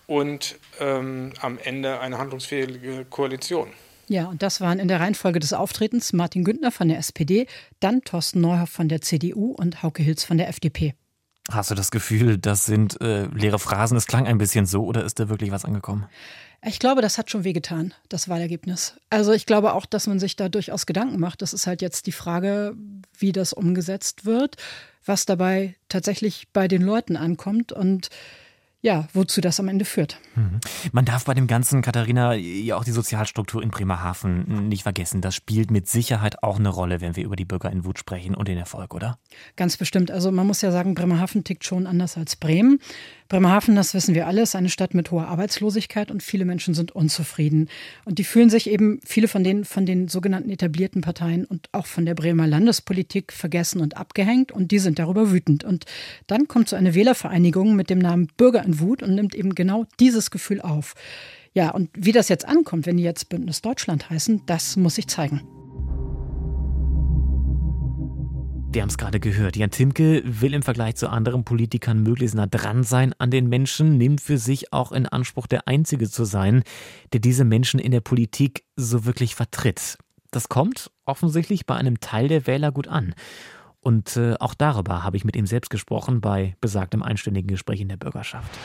[0.08, 3.70] und ähm, am Ende eine handlungsfähige Koalition.
[4.08, 7.48] Ja, und das waren in der Reihenfolge des Auftretens Martin Günther von der SPD,
[7.80, 10.96] dann Thorsten Neuhoff von der CDU und Hauke Hilz von der FDP.
[11.50, 13.98] Hast du das Gefühl, das sind äh, leere Phrasen?
[13.98, 16.06] Es klang ein bisschen so oder ist da wirklich was angekommen?
[16.64, 18.96] Ich glaube, das hat schon wehgetan, das Wahlergebnis.
[19.10, 21.42] Also ich glaube auch, dass man sich da durchaus Gedanken macht.
[21.42, 22.76] Das ist halt jetzt die Frage,
[23.18, 24.58] wie das umgesetzt wird,
[25.04, 28.10] was dabei tatsächlich bei den Leuten ankommt und
[28.82, 30.20] ja, wozu das am Ende führt.
[30.36, 30.60] Mhm.
[30.92, 35.22] Man darf bei dem ganzen, Katharina, ja auch die Sozialstruktur in Bremerhaven nicht vergessen.
[35.22, 38.34] Das spielt mit Sicherheit auch eine Rolle, wenn wir über die Bürger in Wut sprechen
[38.34, 39.20] und den Erfolg, oder?
[39.56, 40.10] Ganz bestimmt.
[40.10, 42.80] Also man muss ja sagen, Bremerhaven tickt schon anders als Bremen.
[43.32, 46.92] Bremerhaven, das wissen wir alle, ist eine Stadt mit hoher Arbeitslosigkeit und viele Menschen sind
[46.92, 47.70] unzufrieden.
[48.04, 51.86] Und die fühlen sich eben, viele von denen, von den sogenannten etablierten Parteien und auch
[51.86, 55.64] von der Bremer Landespolitik vergessen und abgehängt und die sind darüber wütend.
[55.64, 55.86] Und
[56.28, 59.86] dann kommt so eine Wählervereinigung mit dem Namen Bürger in Wut und nimmt eben genau
[60.02, 60.94] dieses Gefühl auf.
[61.54, 65.08] Ja, und wie das jetzt ankommt, wenn die jetzt Bündnis Deutschland heißen, das muss sich
[65.08, 65.61] zeigen.
[68.74, 69.58] Wir haben es gerade gehört.
[69.58, 73.98] Jan Timke will im Vergleich zu anderen Politikern möglichst nah dran sein an den Menschen,
[73.98, 76.64] nimmt für sich auch in Anspruch, der Einzige zu sein,
[77.12, 79.98] der diese Menschen in der Politik so wirklich vertritt.
[80.32, 83.14] Das kommt offensichtlich bei einem Teil der Wähler gut an.
[83.82, 87.90] Und äh, auch darüber habe ich mit ihm selbst gesprochen bei besagtem einstündigen Gespräch in
[87.90, 88.58] der Bürgerschaft.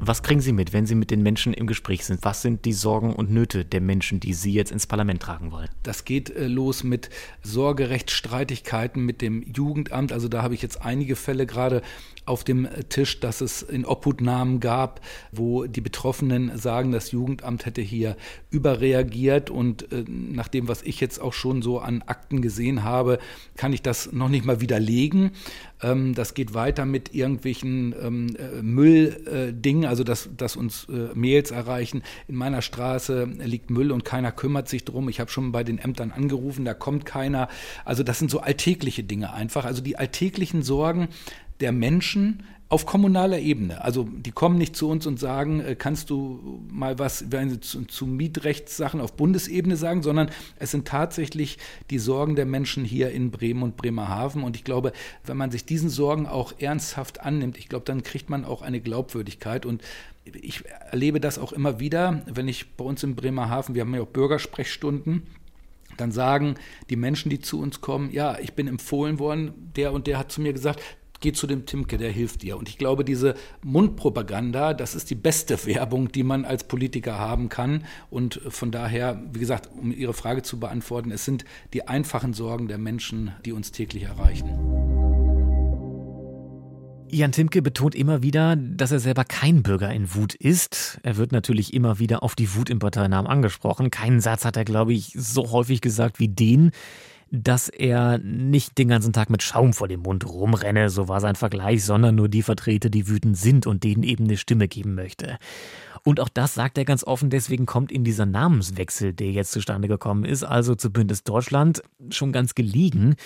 [0.00, 2.20] Was kriegen Sie mit, wenn Sie mit den Menschen im Gespräch sind?
[2.22, 5.68] Was sind die Sorgen und Nöte der Menschen, die Sie jetzt ins Parlament tragen wollen?
[5.82, 7.10] Das geht äh, los mit
[7.42, 10.12] Sorgerechtsstreitigkeiten mit dem Jugendamt.
[10.12, 11.82] Also da habe ich jetzt einige Fälle gerade
[12.28, 15.00] auf dem Tisch, dass es in Obhutnahmen gab,
[15.32, 18.16] wo die Betroffenen sagen, das Jugendamt hätte hier
[18.50, 19.50] überreagiert.
[19.50, 23.18] Und äh, nach dem, was ich jetzt auch schon so an Akten gesehen habe,
[23.56, 25.32] kann ich das noch nicht mal widerlegen.
[25.82, 31.50] Ähm, das geht weiter mit irgendwelchen ähm, äh, Mülldingen, also dass, dass uns äh, Mails
[31.50, 32.02] erreichen.
[32.26, 35.08] In meiner Straße liegt Müll und keiner kümmert sich drum.
[35.08, 37.48] Ich habe schon bei den Ämtern angerufen, da kommt keiner.
[37.84, 39.64] Also das sind so alltägliche Dinge einfach.
[39.64, 41.08] Also die alltäglichen Sorgen
[41.60, 43.82] der Menschen auf kommunaler Ebene.
[43.82, 47.24] Also die kommen nicht zu uns und sagen, äh, kannst du mal was
[47.60, 51.56] zu, zu Mietrechtssachen auf Bundesebene sagen, sondern es sind tatsächlich
[51.90, 54.42] die Sorgen der Menschen hier in Bremen und Bremerhaven.
[54.42, 54.92] Und ich glaube,
[55.24, 58.80] wenn man sich diesen Sorgen auch ernsthaft annimmt, ich glaube, dann kriegt man auch eine
[58.80, 59.64] Glaubwürdigkeit.
[59.64, 59.82] Und
[60.24, 64.02] ich erlebe das auch immer wieder, wenn ich bei uns in Bremerhaven, wir haben ja
[64.02, 65.22] auch Bürgersprechstunden,
[65.96, 66.56] dann sagen
[66.90, 70.30] die Menschen, die zu uns kommen, ja, ich bin empfohlen worden, der und der hat
[70.30, 70.80] zu mir gesagt,
[71.20, 72.56] geh zu dem Timke, der hilft dir.
[72.56, 77.48] Und ich glaube, diese Mundpropaganda, das ist die beste Werbung, die man als Politiker haben
[77.48, 77.84] kann.
[78.10, 82.68] Und von daher, wie gesagt, um Ihre Frage zu beantworten, es sind die einfachen Sorgen
[82.68, 84.88] der Menschen, die uns täglich erreichen.
[87.10, 91.00] Jan Timke betont immer wieder, dass er selber kein Bürger in Wut ist.
[91.02, 93.90] Er wird natürlich immer wieder auf die Wut im Parteinamen angesprochen.
[93.90, 96.70] Keinen Satz hat er, glaube ich, so häufig gesagt wie den,
[97.30, 101.36] dass er nicht den ganzen Tag mit Schaum vor dem Mund rumrenne, so war sein
[101.36, 105.38] Vergleich, sondern nur die vertrete, die wütend sind und denen eben eine Stimme geben möchte.
[106.04, 109.88] Und auch das sagt er ganz offen, deswegen kommt ihm dieser Namenswechsel, der jetzt zustande
[109.88, 113.16] gekommen ist, also zu Bündnis Deutschland, schon ganz gelegen.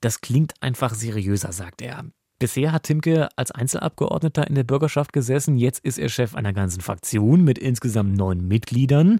[0.00, 2.04] Das klingt einfach seriöser, sagt er.
[2.38, 6.80] Bisher hat Timke als Einzelabgeordneter in der Bürgerschaft gesessen, jetzt ist er Chef einer ganzen
[6.80, 9.18] Fraktion mit insgesamt neun Mitgliedern.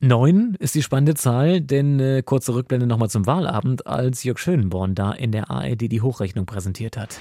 [0.00, 4.94] Neun ist die spannende Zahl, denn äh, kurze Rückblende nochmal zum Wahlabend, als Jörg Schönborn
[4.94, 7.18] da in der ARD die Hochrechnung präsentiert hat.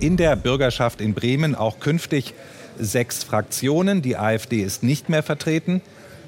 [0.00, 2.34] In der Bürgerschaft in Bremen auch künftig
[2.78, 4.02] sechs Fraktionen.
[4.02, 5.80] Die AfD ist nicht mehr vertreten.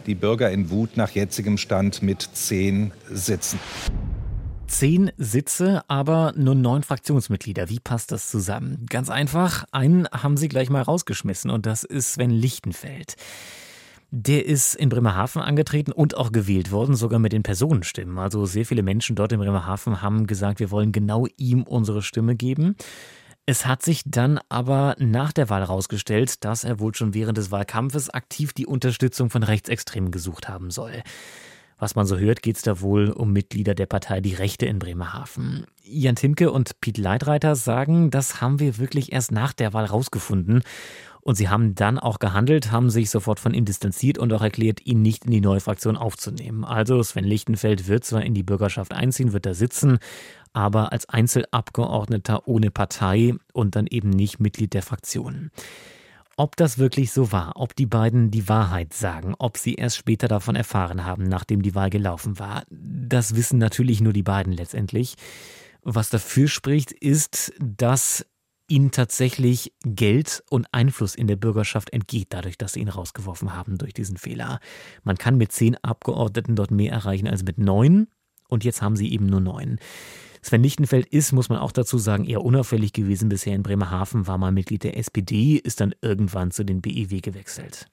[0.06, 3.60] die Bürger in Wut nach jetzigem Stand mit zehn Sitzen.
[4.66, 7.68] Zehn Sitze, aber nur neun Fraktionsmitglieder.
[7.68, 8.86] Wie passt das zusammen?
[8.88, 13.16] Ganz einfach, einen haben sie gleich mal rausgeschmissen und das ist Sven Lichtenfeld.
[14.14, 18.18] Der ist in Bremerhaven angetreten und auch gewählt worden, sogar mit den Personenstimmen.
[18.18, 22.36] Also sehr viele Menschen dort in Bremerhaven haben gesagt, wir wollen genau ihm unsere Stimme
[22.36, 22.76] geben.
[23.46, 27.50] Es hat sich dann aber nach der Wahl herausgestellt, dass er wohl schon während des
[27.50, 31.02] Wahlkampfes aktiv die Unterstützung von Rechtsextremen gesucht haben soll.
[31.78, 34.78] Was man so hört, geht es da wohl um Mitglieder der Partei Die Rechte in
[34.78, 35.66] Bremerhaven.
[35.82, 40.62] Jan Timke und Piet Leitreiter sagen, das haben wir wirklich erst nach der Wahl rausgefunden.
[41.24, 44.84] Und sie haben dann auch gehandelt, haben sich sofort von ihm distanziert und auch erklärt,
[44.84, 46.64] ihn nicht in die neue Fraktion aufzunehmen.
[46.64, 49.98] Also Sven Lichtenfeld wird zwar in die Bürgerschaft einziehen, wird da sitzen,
[50.52, 55.52] aber als Einzelabgeordneter ohne Partei und dann eben nicht Mitglied der Fraktion.
[56.36, 60.26] Ob das wirklich so war, ob die beiden die Wahrheit sagen, ob sie erst später
[60.26, 65.14] davon erfahren haben, nachdem die Wahl gelaufen war, das wissen natürlich nur die beiden letztendlich.
[65.82, 68.26] Was dafür spricht, ist, dass
[68.72, 73.76] ihnen tatsächlich Geld und Einfluss in der Bürgerschaft entgeht, dadurch, dass sie ihn rausgeworfen haben
[73.76, 74.60] durch diesen Fehler.
[75.04, 78.08] Man kann mit zehn Abgeordneten dort mehr erreichen als mit neun
[78.48, 79.78] und jetzt haben sie eben nur neun.
[80.40, 84.38] Sven Lichtenfeld ist, muss man auch dazu sagen, eher unauffällig gewesen bisher in Bremerhaven, war
[84.38, 87.88] mal Mitglied der SPD, ist dann irgendwann zu den BIW gewechselt.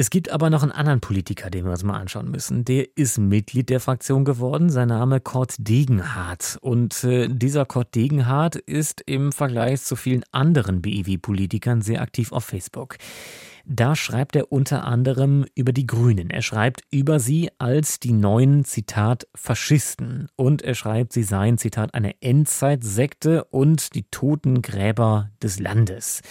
[0.00, 2.64] Es gibt aber noch einen anderen Politiker, den wir uns mal anschauen müssen.
[2.64, 4.70] Der ist Mitglied der Fraktion geworden.
[4.70, 6.56] Sein Name Kurt Degenhardt.
[6.60, 12.44] Und äh, dieser Kurt Degenhardt ist im Vergleich zu vielen anderen BIW-Politikern sehr aktiv auf
[12.44, 12.96] Facebook.
[13.64, 16.30] Da schreibt er unter anderem über die Grünen.
[16.30, 20.28] Er schreibt über sie als die neuen, Zitat, Faschisten.
[20.36, 26.22] Und er schreibt, sie seien, Zitat, eine Endzeitsekte und die Totengräber des Landes.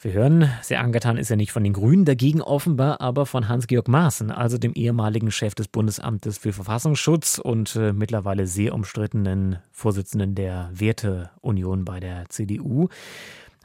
[0.00, 3.88] Wir hören, sehr angetan ist er nicht von den Grünen, dagegen offenbar aber von Hans-Georg
[3.88, 10.36] Maaßen, also dem ehemaligen Chef des Bundesamtes für Verfassungsschutz und äh, mittlerweile sehr umstrittenen Vorsitzenden
[10.36, 12.88] der Werteunion bei der CDU.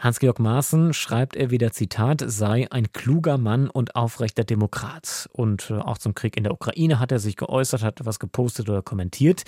[0.03, 5.29] Hans-Georg Maaßen schreibt er wieder Zitat, sei ein kluger Mann und aufrechter Demokrat.
[5.31, 8.67] Und äh, auch zum Krieg in der Ukraine hat er sich geäußert, hat was gepostet
[8.67, 9.43] oder kommentiert.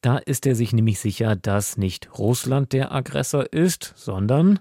[0.00, 4.60] Da ist er sich nämlich sicher, dass nicht Russland der Aggressor ist, sondern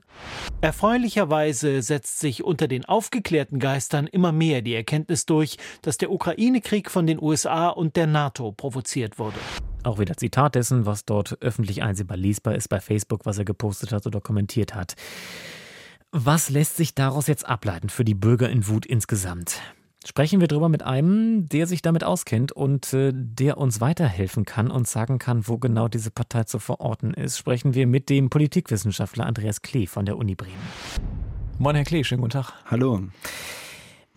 [0.60, 6.91] Erfreulicherweise setzt sich unter den aufgeklärten Geistern immer mehr die Erkenntnis durch, dass der Ukraine-Krieg
[6.91, 9.38] von den USA und der NATO provoziert wurde.
[9.83, 13.91] Auch wieder Zitat dessen, was dort öffentlich einsehbar lesbar ist bei Facebook, was er gepostet
[13.91, 14.95] hat oder kommentiert hat.
[16.11, 19.61] Was lässt sich daraus jetzt ableiten für die Bürger in Wut insgesamt?
[20.05, 24.71] Sprechen wir drüber mit einem, der sich damit auskennt und äh, der uns weiterhelfen kann
[24.71, 27.37] und sagen kann, wo genau diese Partei zu verorten ist.
[27.37, 30.53] Sprechen wir mit dem Politikwissenschaftler Andreas Klee von der Uni Bremen.
[31.59, 32.53] Moin, Herr Klee, schönen guten Tag.
[32.67, 33.01] Hallo.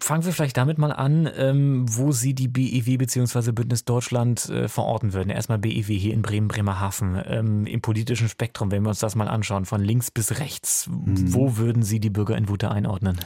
[0.02, 3.52] Fangen wir vielleicht damit mal an, ähm, wo Sie die BIW bzw.
[3.52, 5.28] Bündnis Deutschland äh, verorten würden.
[5.28, 7.22] Erstmal BIW hier in Bremen, Bremerhaven.
[7.26, 11.34] Ähm, Im politischen Spektrum, wenn wir uns das mal anschauen, von links bis rechts, mhm.
[11.34, 13.18] wo würden Sie die Bürger in Wute einordnen?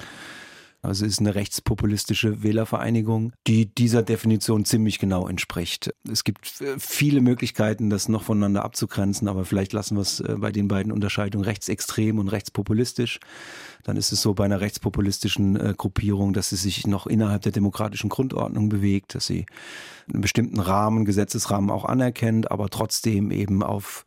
[0.85, 5.95] Also es ist eine rechtspopulistische Wählervereinigung, die dieser Definition ziemlich genau entspricht.
[6.11, 10.37] Es gibt äh, viele Möglichkeiten, das noch voneinander abzugrenzen, aber vielleicht lassen wir es äh,
[10.39, 13.21] bei den beiden Unterscheidungen rechtsextrem und rechtspopulistisch
[13.85, 17.53] dann ist es so bei einer rechtspopulistischen äh, Gruppierung, dass sie sich noch innerhalb der
[17.53, 19.47] demokratischen Grundordnung bewegt, dass sie
[20.13, 24.05] einen bestimmten Rahmen, Gesetzesrahmen auch anerkennt, aber trotzdem eben auf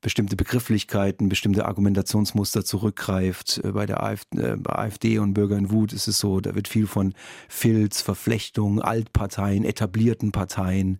[0.00, 3.60] bestimmte Begrifflichkeiten, bestimmte Argumentationsmuster zurückgreift.
[3.64, 6.86] Äh, bei der AfD, äh, und Bürger in Wut ist es so, da wird viel
[6.86, 7.14] von
[7.48, 10.98] Filz, Verflechtung, Altparteien, etablierten Parteien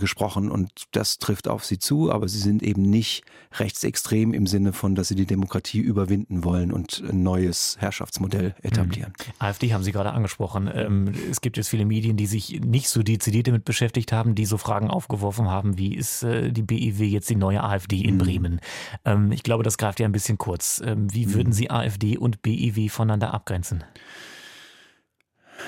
[0.00, 3.22] gesprochen und das trifft auf sie zu, aber sie sind eben nicht
[3.58, 9.12] rechtsextrem im Sinne von, dass sie die Demokratie überwinden wollen und ein neues Herrschaftsmodell etablieren.
[9.18, 9.32] Mhm.
[9.38, 10.70] AfD haben Sie gerade angesprochen.
[10.72, 14.46] Ähm, es gibt jetzt viele Medien, die sich nicht so dezidiert damit beschäftigt haben, die
[14.46, 18.18] so Fragen aufgeworfen haben, wie ist äh, die BIW jetzt die neue AfD in mhm.
[18.18, 18.60] Bremen?
[19.04, 20.82] Ähm, ich glaube, das greift ja ein bisschen kurz.
[20.84, 21.54] Ähm, wie würden mhm.
[21.54, 23.84] Sie AfD und BIW voneinander abgrenzen?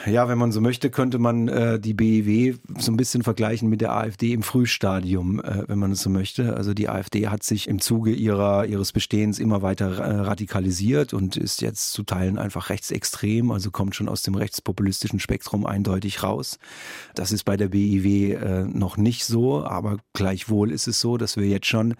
[0.06, 3.80] Ja, wenn man so möchte, könnte man äh, die BEW so ein bisschen vergleichen mit
[3.80, 6.56] der AfD im Frühstadium, äh, wenn man es so möchte.
[6.56, 11.36] Also die AfD hat sich im Zuge ihrer, ihres Bestehens immer weiter äh, radikalisiert und
[11.36, 16.58] ist jetzt zu Teilen einfach rechtsextrem, also kommt schon aus dem rechtspopulistischen Spektrum eindeutig raus.
[17.14, 21.36] Das ist bei der BIW äh, noch nicht so, aber gleichwohl ist es so, dass
[21.36, 21.94] wir jetzt schon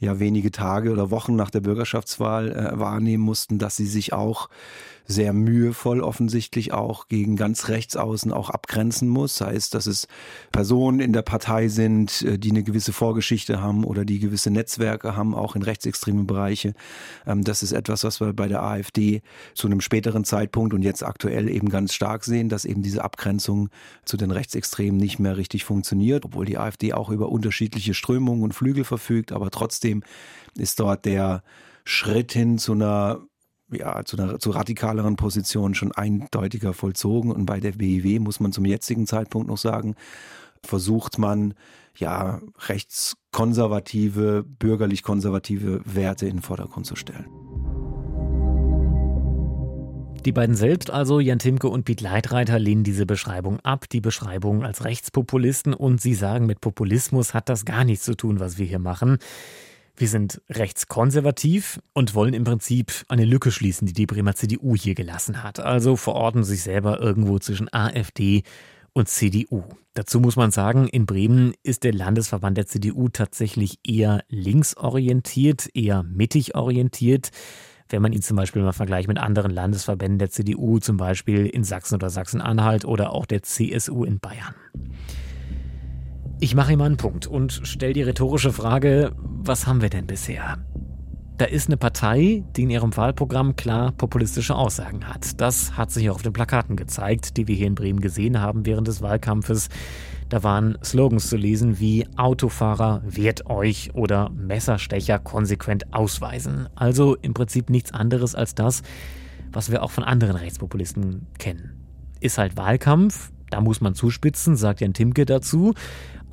[0.00, 4.48] ja wenige Tage oder Wochen nach der Bürgerschaftswahl äh, wahrnehmen mussten, dass sie sich auch
[5.06, 9.40] sehr mühevoll offensichtlich auch gegen ganz rechts außen auch abgrenzen muss.
[9.40, 10.08] Es, dass es
[10.50, 15.16] Personen in der Partei sind, äh, die eine gewisse Vorgeschichte haben oder die gewisse Netzwerke
[15.16, 16.74] haben, auch in rechtsextreme Bereiche.
[17.26, 19.22] Ähm, das ist etwas, was wir bei der AfD
[19.54, 23.68] zu einem späteren Zeitpunkt und jetzt aktuell eben ganz stark sehen, dass eben diese Abgrenzung
[24.04, 28.54] zu den Rechtsextremen nicht mehr richtig funktioniert, obwohl die AfD auch über unterschiedliche Strömungen und
[28.54, 30.02] Flügel verfügt, aber trotzdem
[30.56, 31.42] ist dort der
[31.84, 33.20] Schritt hin zu einer
[33.78, 37.30] ja, zu einer zu radikaleren Position schon eindeutiger vollzogen.
[37.32, 39.94] Und bei der BIW muss man zum jetzigen Zeitpunkt noch sagen,
[40.62, 41.54] versucht man
[41.96, 47.26] ja rechtskonservative, bürgerlich-konservative Werte in den Vordergrund zu stellen.
[50.24, 54.64] Die beiden selbst, also Jan Timke und Piet Leitreiter, lehnen diese Beschreibung ab, die Beschreibung
[54.64, 58.64] als Rechtspopulisten, und sie sagen, mit Populismus hat das gar nichts zu tun, was wir
[58.64, 59.18] hier machen.
[59.96, 64.94] Wir sind rechtskonservativ und wollen im Prinzip eine Lücke schließen, die die Bremer CDU hier
[64.94, 65.60] gelassen hat.
[65.60, 68.42] Also verorten sich selber irgendwo zwischen AfD
[68.92, 69.62] und CDU.
[69.94, 76.02] Dazu muss man sagen, in Bremen ist der Landesverband der CDU tatsächlich eher linksorientiert, eher
[76.02, 77.30] mittig orientiert
[77.88, 81.64] wenn man ihn zum Beispiel mal vergleicht mit anderen Landesverbänden der CDU, zum Beispiel in
[81.64, 84.54] Sachsen oder Sachsen-Anhalt oder auch der CSU in Bayern.
[86.44, 90.58] Ich mache ihm einen Punkt und stelle die rhetorische Frage, was haben wir denn bisher?
[91.38, 95.40] Da ist eine Partei, die in ihrem Wahlprogramm klar populistische Aussagen hat.
[95.40, 98.66] Das hat sich auch auf den Plakaten gezeigt, die wir hier in Bremen gesehen haben
[98.66, 99.70] während des Wahlkampfes.
[100.28, 106.68] Da waren Slogans zu lesen wie Autofahrer wehrt euch oder Messerstecher konsequent ausweisen.
[106.74, 108.82] Also im Prinzip nichts anderes als das,
[109.50, 111.86] was wir auch von anderen Rechtspopulisten kennen.
[112.20, 115.74] Ist halt Wahlkampf, da muss man zuspitzen, sagt Jan Timke dazu.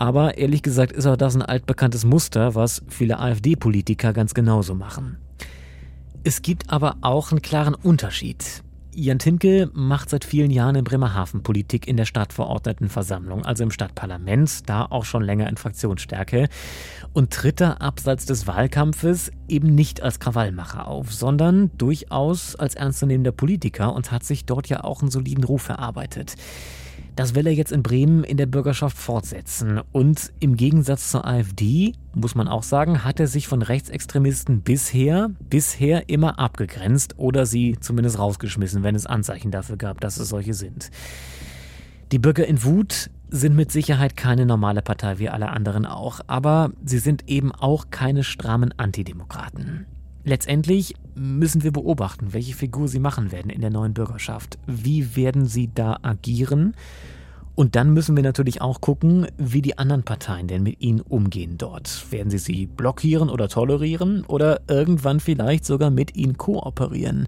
[0.02, 5.18] Aber ehrlich gesagt ist auch das ein altbekanntes Muster, was viele AfD-Politiker ganz genauso machen.
[6.24, 8.64] Es gibt aber auch einen klaren Unterschied.
[8.96, 14.68] Jan Timke macht seit vielen Jahren in Bremerhaven Politik in der Stadtverordnetenversammlung, also im Stadtparlament,
[14.68, 16.50] da auch schon länger in Fraktionsstärke
[17.14, 23.34] und tritt da abseits des Wahlkampfes eben nicht als Krawallmacher auf, sondern durchaus als ernstzunehmender
[23.34, 26.38] Politiker und hat sich dort ja auch einen soliden Ruf erarbeitet.
[27.16, 29.82] Das will er jetzt in Bremen in der Bürgerschaft fortsetzen.
[29.92, 35.30] Und im Gegensatz zur AfD, muss man auch sagen, hat er sich von Rechtsextremisten bisher,
[35.50, 40.54] bisher immer abgegrenzt oder sie zumindest rausgeschmissen, wenn es Anzeichen dafür gab, dass es solche
[40.54, 40.90] sind.
[42.12, 46.72] Die Bürger in Wut sind mit Sicherheit keine normale Partei wie alle anderen auch, aber
[46.84, 49.86] sie sind eben auch keine strammen Antidemokraten.
[50.24, 54.58] Letztendlich müssen wir beobachten, welche Figur sie machen werden in der neuen Bürgerschaft.
[54.68, 56.76] Wie werden sie da agieren?
[57.56, 61.58] Und dann müssen wir natürlich auch gucken, wie die anderen Parteien denn mit ihnen umgehen
[61.58, 62.12] dort.
[62.12, 67.28] Werden sie sie blockieren oder tolerieren oder irgendwann vielleicht sogar mit ihnen kooperieren?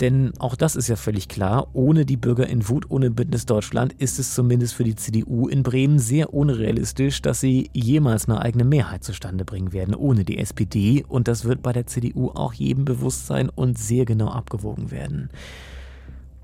[0.00, 3.94] Denn auch das ist ja völlig klar, ohne die Bürger in Wut, ohne Bündnis Deutschland
[3.94, 8.64] ist es zumindest für die CDU in Bremen sehr unrealistisch, dass sie jemals eine eigene
[8.64, 11.04] Mehrheit zustande bringen werden, ohne die SPD.
[11.08, 15.30] Und das wird bei der CDU auch jedem bewusst sein und sehr genau abgewogen werden.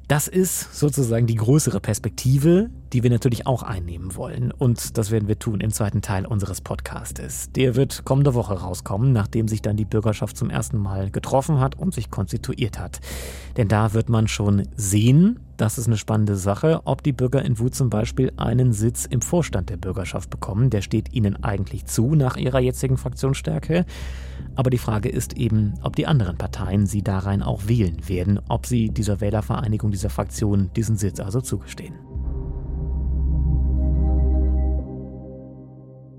[0.06, 4.52] Das ist sozusagen die größere Perspektive, die wir natürlich auch einnehmen wollen.
[4.52, 7.50] Und das werden wir tun im zweiten Teil unseres Podcastes.
[7.52, 11.78] Der wird kommende Woche rauskommen, nachdem sich dann die Bürgerschaft zum ersten Mal getroffen hat
[11.78, 13.00] und sich konstituiert hat.
[13.56, 17.58] Denn da wird man schon sehen, das ist eine spannende Sache, ob die Bürger in
[17.58, 20.68] Wut zum Beispiel einen Sitz im Vorstand der Bürgerschaft bekommen.
[20.68, 23.86] Der steht ihnen eigentlich zu nach ihrer jetzigen Fraktionsstärke.
[24.56, 28.40] Aber die Frage ist eben, ob die anderen Parteien sie da rein auch wählen werden,
[28.48, 31.94] ob sie dieser Wählervereinigung, dieser Fraktion diesen Sitz also zugestehen.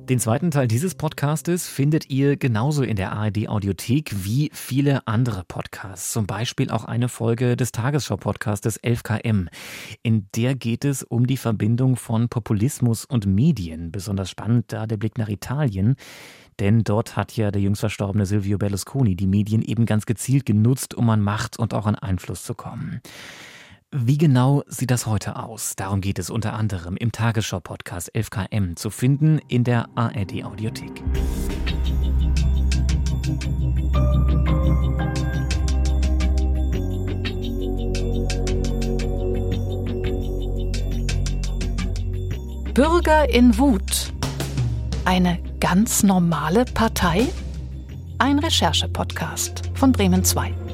[0.10, 5.44] Den zweiten Teil dieses Podcastes findet ihr genauso in der ARD Audiothek wie viele andere
[5.48, 6.12] Podcasts.
[6.12, 9.48] Zum Beispiel auch eine Folge des Tagesschau-Podcastes 11KM.
[10.04, 13.92] In der geht es um die Verbindung von Populismus und Medien.
[13.92, 15.96] Besonders spannend da der Blick nach Italien.
[16.60, 20.94] Denn dort hat ja der jüngst verstorbene Silvio Berlusconi die Medien eben ganz gezielt genutzt,
[20.94, 23.02] um an Macht und auch an Einfluss zu kommen.
[23.92, 25.76] Wie genau sieht das heute aus?
[25.76, 31.04] Darum geht es unter anderem im Tagesschau-Podcast 11KM zu finden in der ARD-Audiothek.
[42.74, 44.12] Bürger in Wut.
[45.06, 47.28] Eine ganz normale Partei?
[48.18, 50.65] Ein Recherche-Podcast von Bremen 2.